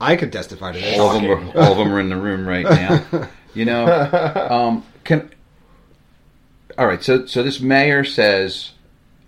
[0.00, 0.98] I could testify to this.
[0.98, 3.28] All of them, are, all of them are in the room right now.
[3.54, 3.86] You know,
[4.50, 5.30] um, can.
[6.78, 8.72] All right, so so this mayor says,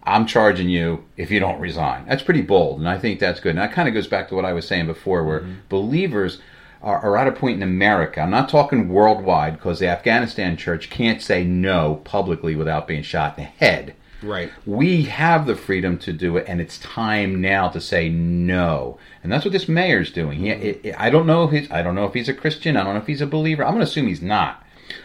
[0.03, 3.51] "I'm charging you if you don't resign." That's pretty bold, and I think that's good.
[3.51, 5.55] And that kind of goes back to what I was saying before, where mm-hmm.
[5.69, 6.39] believers
[6.83, 8.21] are, are at a point in America.
[8.21, 13.39] I'm not talking worldwide, because the Afghanistan church can't say no publicly without being shot
[13.39, 13.95] in the head.
[14.23, 14.51] Right.
[14.65, 18.99] We have the freedom to do it, and it's time now to say no.
[19.23, 20.39] And that's what this mayor's doing.
[20.41, 21.01] He, mm-hmm.
[21.01, 22.77] I I don't know if he's, I don't know if he's a Christian.
[22.77, 23.65] I don't know if he's a believer.
[23.65, 24.64] I'm going to assume he's not.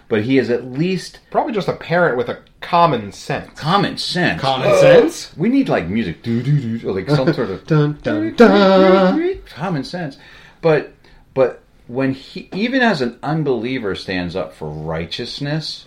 [0.10, 3.58] But he is at least Probably just a parent with a common sense.
[3.58, 4.42] common sense.
[4.42, 5.32] Common sense.
[5.38, 9.40] We need like music, do do do, like some sort of Dun dun dun.
[9.46, 10.18] common sense.
[10.62, 10.94] But
[11.34, 15.86] but when he even as an unbeliever stands up for righteousness,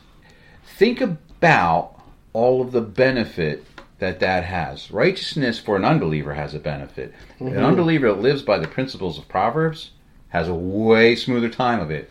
[0.78, 2.00] think about
[2.32, 3.66] all of the benefit
[3.98, 4.90] that that has.
[4.90, 7.12] Righteousness for an unbeliever has a benefit.
[7.40, 7.64] An mm-hmm.
[7.64, 9.90] unbeliever that lives by the principles of Proverbs
[10.28, 12.10] has a way smoother time of it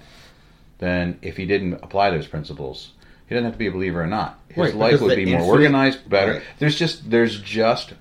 [0.82, 2.92] than if he didn't apply those principles.
[3.28, 4.40] He doesn't have to be a believer or not.
[4.50, 6.34] His Right, life would be more organized, better.
[6.34, 6.42] Right.
[6.60, 7.94] There's just there's just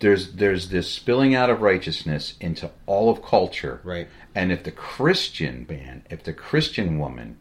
[0.00, 3.80] there's there's this spilling out of righteousness into all of culture.
[3.84, 4.08] Right.
[4.34, 7.38] And if the Christian man, if the Christian woman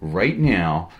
[0.00, 0.90] right now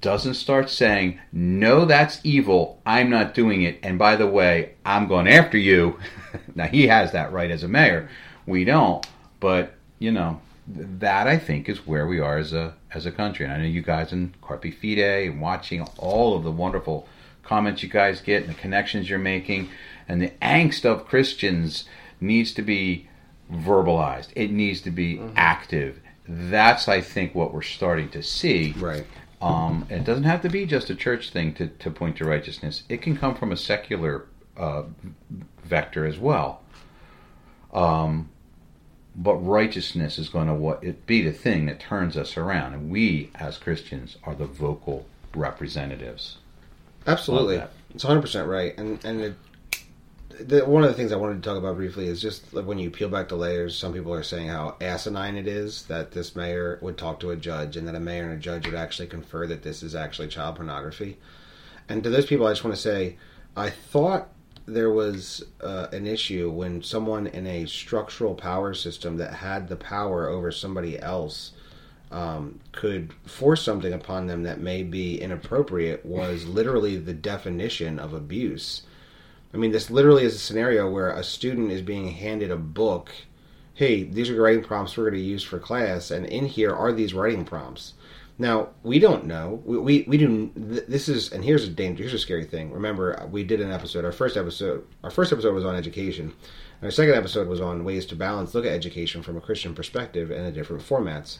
[0.00, 5.06] doesn't start saying, No, that's evil, I'm not doing it, and by the way, I'm
[5.06, 5.98] going after you.
[6.54, 8.08] now he has that right as a mayor.
[8.44, 9.06] We don't.
[9.40, 13.44] But, you know, that I think is where we are as a as a country.
[13.44, 17.08] And I know you guys in Carpe Fide and watching all of the wonderful
[17.42, 19.68] comments you guys get and the connections you're making
[20.08, 21.84] and the angst of Christians
[22.20, 23.08] needs to be
[23.52, 24.28] verbalized.
[24.34, 26.00] It needs to be active.
[26.28, 28.74] That's I think what we're starting to see.
[28.76, 29.06] Right.
[29.40, 32.82] Um, it doesn't have to be just a church thing to, to point to righteousness.
[32.88, 34.84] It can come from a secular uh,
[35.62, 36.62] vector as well.
[37.72, 38.30] Um,
[39.16, 43.56] but righteousness is going to be the thing that turns us around, and we as
[43.56, 46.36] Christians are the vocal representatives.
[47.06, 47.62] Absolutely,
[47.94, 48.76] it's 100 percent right.
[48.76, 49.34] And and it,
[50.38, 52.78] the, one of the things I wanted to talk about briefly is just like when
[52.78, 53.76] you peel back the layers.
[53.76, 57.36] Some people are saying how asinine it is that this mayor would talk to a
[57.36, 60.28] judge, and that a mayor and a judge would actually confer that this is actually
[60.28, 61.16] child pornography.
[61.88, 63.16] And to those people, I just want to say,
[63.56, 64.28] I thought
[64.66, 69.76] there was uh, an issue when someone in a structural power system that had the
[69.76, 71.52] power over somebody else
[72.10, 78.12] um, could force something upon them that may be inappropriate was literally the definition of
[78.12, 78.82] abuse.
[79.54, 83.10] I mean, this literally is a scenario where a student is being handed a book.
[83.74, 86.92] Hey, these are writing prompts we're going to use for class, and in here are
[86.92, 87.94] these writing prompts.
[88.38, 89.62] Now we don't know.
[89.64, 90.50] We we, we do.
[90.54, 92.02] This is and here's a danger.
[92.02, 92.70] Here's a scary thing.
[92.70, 94.04] Remember, uh, we did an episode.
[94.04, 94.86] Our first episode.
[95.02, 96.34] Our first episode was on education.
[96.82, 98.54] Our second episode was on ways to balance.
[98.54, 101.38] Look at education from a Christian perspective and the different formats.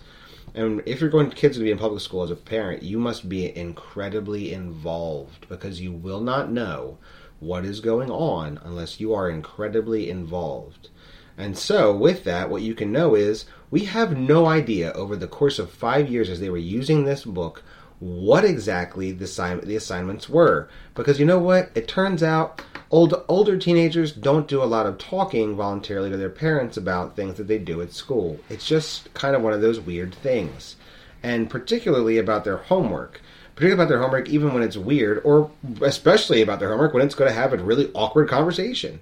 [0.54, 3.28] And if you're going kids to be in public school as a parent, you must
[3.28, 6.96] be incredibly involved because you will not know
[7.40, 10.88] what is going on unless you are incredibly involved.
[11.36, 15.26] And so, with that, what you can know is we have no idea over the
[15.26, 17.62] course of five years as they were using this book
[17.98, 20.68] what exactly the, assign- the assignments were.
[20.94, 21.70] Because you know what?
[21.74, 26.30] It turns out old, older teenagers don't do a lot of talking voluntarily to their
[26.30, 28.38] parents about things that they do at school.
[28.50, 30.76] It's just kind of one of those weird things.
[31.22, 33.20] And particularly about their homework.
[33.54, 35.50] Particularly about their homework, even when it's weird, or
[35.80, 39.00] especially about their homework when it's going to have a really awkward conversation.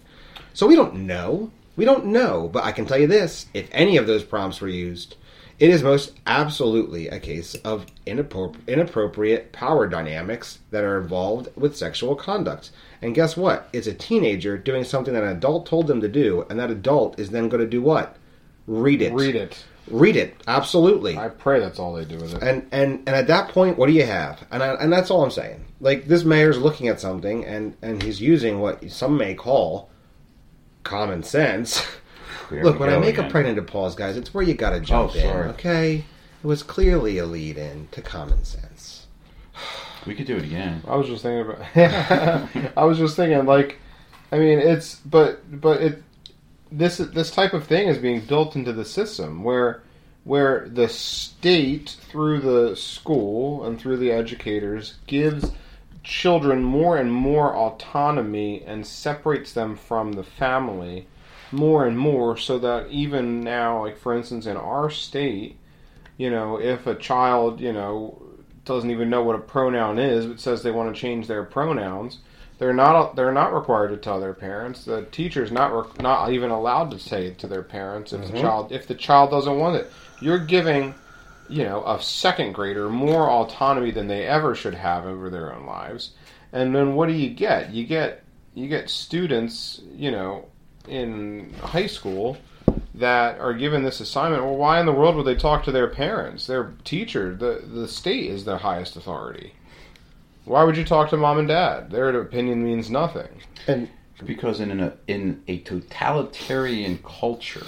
[0.52, 1.50] So we don't know.
[1.76, 4.68] We don't know, but I can tell you this: if any of those prompts were
[4.68, 5.16] used,
[5.58, 12.16] it is most absolutely a case of inappropriate power dynamics that are involved with sexual
[12.16, 12.70] conduct.
[13.00, 13.68] And guess what?
[13.72, 17.18] It's a teenager doing something that an adult told them to do, and that adult
[17.18, 18.16] is then going to do what?
[18.66, 19.12] Read it.
[19.12, 19.64] Read it.
[19.88, 20.34] Read it.
[20.46, 21.16] Absolutely.
[21.16, 22.42] I pray that's all they do with it.
[22.42, 24.44] And and and at that point, what do you have?
[24.50, 25.64] And I, and that's all I'm saying.
[25.80, 29.90] Like this mayor's looking at something, and and he's using what some may call
[30.84, 31.84] common sense.
[32.50, 33.30] Here Look, when I go make a again.
[33.30, 35.22] pregnant pause, guys, it's where you got to oh, jump Oh, in.
[35.22, 35.48] sorry.
[35.50, 35.94] Okay,
[36.42, 39.06] it was clearly a lead in to common sense.
[40.06, 40.82] we could do it again.
[40.86, 42.70] I was just thinking about.
[42.76, 43.78] I was just thinking, like,
[44.30, 46.02] I mean, it's but but it
[46.70, 49.82] this this type of thing is being built into the system where
[50.24, 55.50] where the state through the school and through the educators gives
[56.04, 61.06] children more and more autonomy and separates them from the family
[61.50, 65.56] more and more so that even now like for instance in our state
[66.16, 68.20] you know if a child you know
[68.64, 72.18] doesn't even know what a pronoun is but says they want to change their pronouns
[72.58, 74.84] they're not they're not required to tell their parents.
[74.84, 78.40] The teacher's not not even allowed to say it to their parents if the mm-hmm.
[78.40, 79.92] child if the child doesn't want it.
[80.20, 80.94] You're giving
[81.54, 85.64] you know a second grader more autonomy than they ever should have over their own
[85.66, 86.10] lives.
[86.52, 87.72] And then what do you get?
[87.72, 88.24] You get
[88.54, 90.46] you get students you know
[90.88, 92.36] in high school
[92.96, 94.42] that are given this assignment.
[94.42, 96.48] Well why in the world would they talk to their parents?
[96.48, 99.54] Their teacher the the state is their highest authority.
[100.44, 101.90] Why would you talk to mom and dad?
[101.92, 103.28] Their opinion means nothing.
[103.68, 103.88] And
[104.26, 107.66] Because in in a totalitarian culture,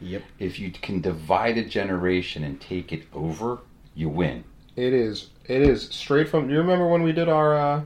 [0.00, 3.58] yep, if you can divide a generation and take it over,
[3.94, 4.44] you win.
[4.76, 5.30] It is.
[5.46, 6.50] It is straight from.
[6.50, 7.82] You remember when we did our uh,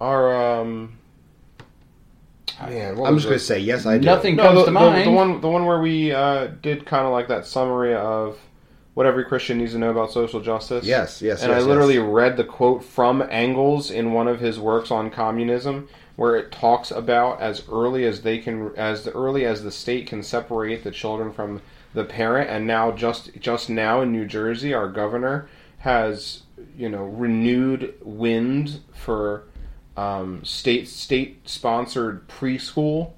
[0.00, 0.98] our um.
[2.60, 4.04] Man, what I'm was just gonna say yes, I do.
[4.06, 5.06] Nothing No, comes the, to the- mind.
[5.06, 8.38] the one the one where we uh, did kind of like that summary of
[8.96, 10.86] what every Christian needs to know about social justice.
[10.86, 12.06] Yes, yes, And yes, I literally yes.
[12.08, 16.90] read the quote from Engels in one of his works on communism, where it talks
[16.90, 21.30] about as early as they can, as early as the state can separate the children
[21.30, 21.60] from
[21.92, 25.46] the parent, and now just just now in New Jersey, our governor
[25.80, 26.44] has
[26.74, 29.44] you know renewed wind for
[29.94, 33.12] um, state state sponsored preschool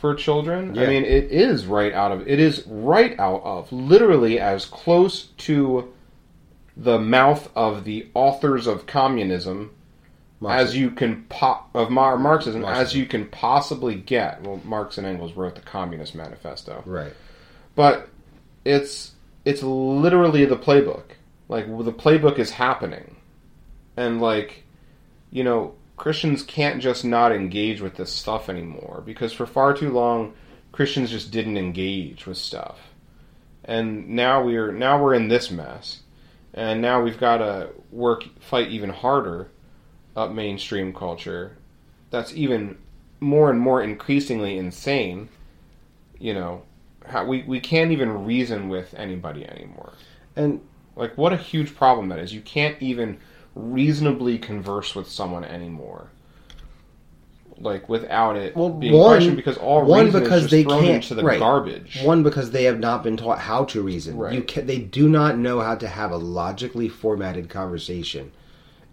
[0.00, 0.78] for children.
[0.78, 5.26] I mean, it is right out of it is right out of literally as close
[5.38, 5.92] to
[6.76, 9.70] the mouth of the authors of communism
[10.48, 14.42] as you can po- of Mar- Marxism, as you can possibly get.
[14.42, 17.12] Well, Marx and Engels wrote the Communist Manifesto, Right.
[17.74, 18.08] but
[18.64, 19.12] it's
[19.44, 21.02] it's literally the playbook.
[21.48, 23.16] Like the playbook is happening,
[23.98, 24.62] and like
[25.30, 29.90] you know Christians can't just not engage with this stuff anymore because for far too
[29.90, 30.32] long
[30.72, 32.78] Christians just didn't engage with stuff,
[33.64, 36.00] and now we're now we're in this mess,
[36.54, 39.50] and now we've got to work fight even harder
[40.16, 41.58] up mainstream culture.
[42.08, 42.78] That's even
[43.20, 45.28] more and more increasingly insane.
[46.18, 46.62] You know,
[47.04, 49.92] how we we can't even reason with anybody anymore.
[50.34, 50.62] And
[50.96, 52.32] Like, what a huge problem that is.
[52.32, 53.18] You can't even
[53.54, 56.08] reasonably converse with someone anymore.
[57.58, 60.94] Like, without it well, being one questioned, because all one reason because they thrown can't
[61.02, 61.38] into the right.
[61.38, 62.00] garbage.
[62.02, 64.16] One because they have not been taught how to reason.
[64.16, 64.32] Right.
[64.32, 68.32] You can, they do not know how to have a logically formatted conversation.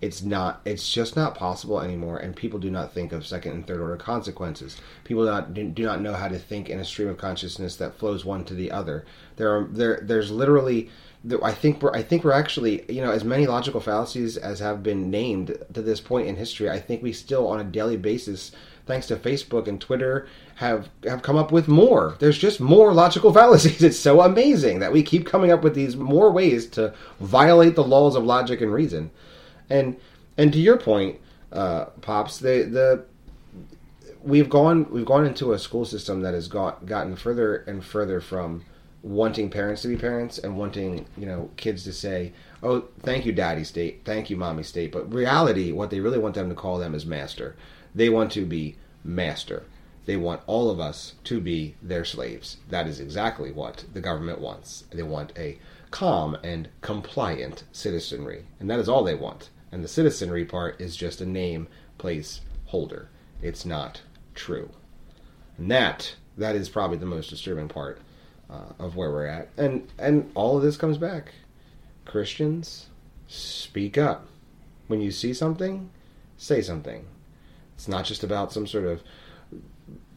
[0.01, 0.62] It's not.
[0.66, 3.95] It's just not possible anymore, and people do not think of second and third order
[3.95, 4.76] consequences.
[5.05, 7.97] People do not do not know how to think in a stream of consciousness that
[7.97, 9.05] flows one to the other.
[9.38, 10.89] There are there there's literally.
[11.43, 14.84] I think we're I think we're actually you know as many logical fallacies as have
[14.84, 16.69] been named to this point in history.
[16.69, 18.51] I think we still on a daily basis,
[18.86, 22.15] thanks to Facebook and Twitter, have have come up with more.
[22.19, 23.84] There's just more logical fallacies.
[23.84, 27.84] It's so amazing that we keep coming up with these more ways to violate the
[27.84, 29.11] laws of logic and reason.
[29.69, 29.97] And
[30.38, 31.19] and to your point,
[31.51, 33.05] uh, pops, the the
[34.23, 38.19] we've gone we've gone into a school system that has got gotten further and further
[38.19, 38.65] from
[39.04, 42.34] wanting parents to be parents and wanting you know kids to say
[42.64, 44.02] oh thank you daddy state.
[44.04, 44.91] Thank you mommy state.
[44.91, 47.56] But reality what they really want them to call them is master.
[47.93, 49.64] They want to be master.
[50.06, 52.58] They want all of us to be their slaves.
[52.70, 54.86] That is exactly what the government wants.
[54.91, 55.60] They want a
[55.91, 59.50] calm and compliant citizenry and that is all they want.
[59.72, 61.68] And the citizenry part is just a name
[61.98, 63.10] place holder.
[63.41, 64.02] It's not
[64.34, 64.72] true.
[65.58, 68.00] And that that is probably the most disturbing part
[68.50, 69.50] uh, of where we're at.
[69.58, 71.34] And and all of this comes back.
[72.06, 72.88] Christians
[73.28, 74.28] speak up.
[74.88, 75.89] When you see something
[76.38, 77.06] say something.
[77.76, 79.02] It's not just about some sort of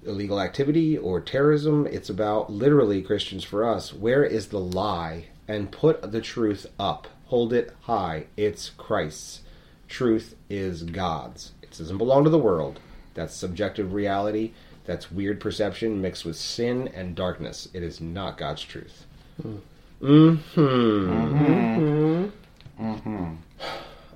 [0.04, 1.86] illegal activity or terrorism.
[1.86, 3.92] It's about literally christians for us.
[3.92, 5.26] Where is the lie?
[5.48, 7.08] And put the truth up.
[7.26, 8.26] Hold it high.
[8.36, 9.40] It's christ's.
[9.88, 11.52] Truth is god's.
[11.62, 12.78] It doesn't belong to the world.
[13.14, 14.52] That's subjective reality
[14.90, 17.68] that's weird perception mixed with sin and darkness.
[17.72, 19.06] It is not god's truth.
[19.40, 19.54] Hmm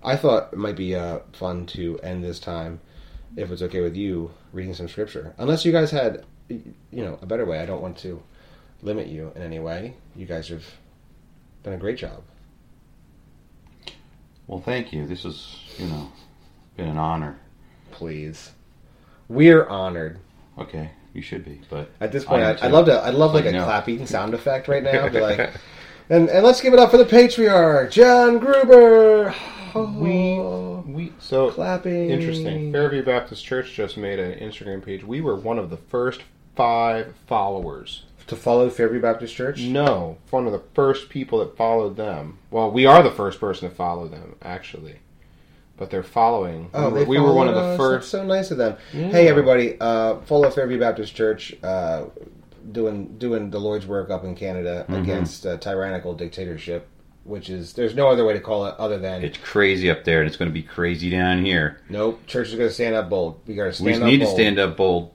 [0.02, 2.80] i thought it might be uh, fun to end this time
[3.36, 5.34] if it's okay with you reading some scripture.
[5.38, 7.60] Unless you guys had you know a better way.
[7.60, 8.22] I don't want to
[8.82, 9.94] limit you in any way.
[10.16, 10.64] You guys have
[11.62, 12.22] done a great job.
[14.46, 15.06] Well, thank you.
[15.06, 16.12] This has, you know,
[16.76, 17.38] been an honor.
[17.92, 18.52] please.
[19.28, 20.18] We're honored
[20.58, 23.00] Okay, you should be, but At this point, I I'd, I'd love to.
[23.04, 23.64] I'd love like a know.
[23.64, 25.08] clapping sound effect right now.
[25.08, 25.38] Be like,
[26.10, 29.34] and and let's give it up for the patriarch, John Gruber.
[29.74, 30.38] we
[30.86, 32.10] we oh, so clapping.
[32.10, 32.72] interesting.
[32.72, 35.02] Fairview Baptist Church just made an Instagram page.
[35.02, 36.22] We were one of the first
[36.54, 38.04] five followers.
[38.28, 39.60] to follow Fairview Baptist Church.
[39.60, 42.38] No, one of the first people that followed them.
[42.50, 44.96] Well, we are the first person to follow them, actually.
[45.76, 46.70] But they're following.
[46.72, 48.12] Oh, we were, we were one of the first.
[48.12, 48.76] That's so nice of them.
[48.92, 49.08] Yeah.
[49.08, 51.54] Hey, everybody, uh, follow Fairview Baptist Church.
[51.62, 52.04] Uh,
[52.70, 55.02] doing doing the Lord's work up in Canada Mm-hmm.
[55.02, 56.88] against uh, tyrannical dictatorship,
[57.24, 60.20] which is there's no other way to call it other than It's crazy up there,
[60.20, 61.80] and it's going to be crazy down here.
[61.88, 62.24] nope.
[62.26, 63.40] Church is going to stand up bold.
[63.46, 65.10] We got to stand we need to stand up bold.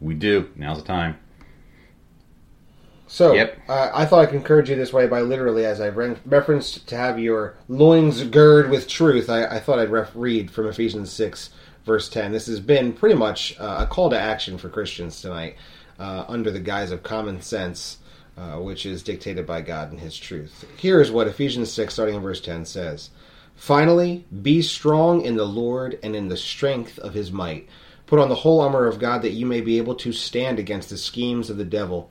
[0.00, 0.50] We do.
[0.54, 1.18] Now's the time.
[3.06, 3.58] So, Yep.
[3.68, 6.86] uh, I thought I could encourage you this way by literally, as I re- referenced
[6.88, 11.12] to have your loins gird with truth, I, I thought I'd ref- read from Ephesians
[11.12, 11.50] 6,
[11.84, 12.32] verse 10.
[12.32, 15.56] This has been pretty much uh, a call to action for Christians tonight,
[15.98, 17.98] uh, under the guise of common sense.
[18.36, 20.64] uh, which is dictated by God and His truth.
[20.76, 23.10] Here is what Ephesians 6, starting in verse 10, says
[23.54, 27.68] Finally, be strong in the Lord and in the strength of His might.
[28.06, 30.90] Put on the whole armor of God that you may be able to stand against
[30.90, 32.10] the schemes of the devil.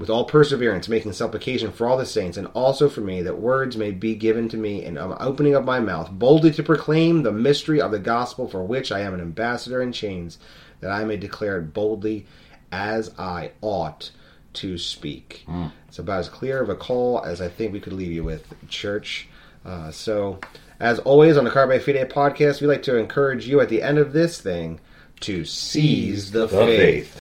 [0.00, 3.76] with all perseverance, making supplication for all the saints, and also for me, that words
[3.76, 7.30] may be given to me in the opening of my mouth, boldly to proclaim the
[7.30, 10.38] mystery of the gospel, for which I am an ambassador in chains,
[10.80, 12.24] that I may declare it boldly
[12.72, 14.10] as I ought
[14.54, 15.44] to speak.
[15.86, 18.54] It's about as clear of a call as I think we could leave you with,
[18.70, 19.28] church.
[19.66, 20.38] Uh, so,
[20.80, 23.98] as always on the Carpe Fide podcast, we like to encourage you at the end
[23.98, 24.80] of this thing
[25.20, 27.14] to seize the, faith.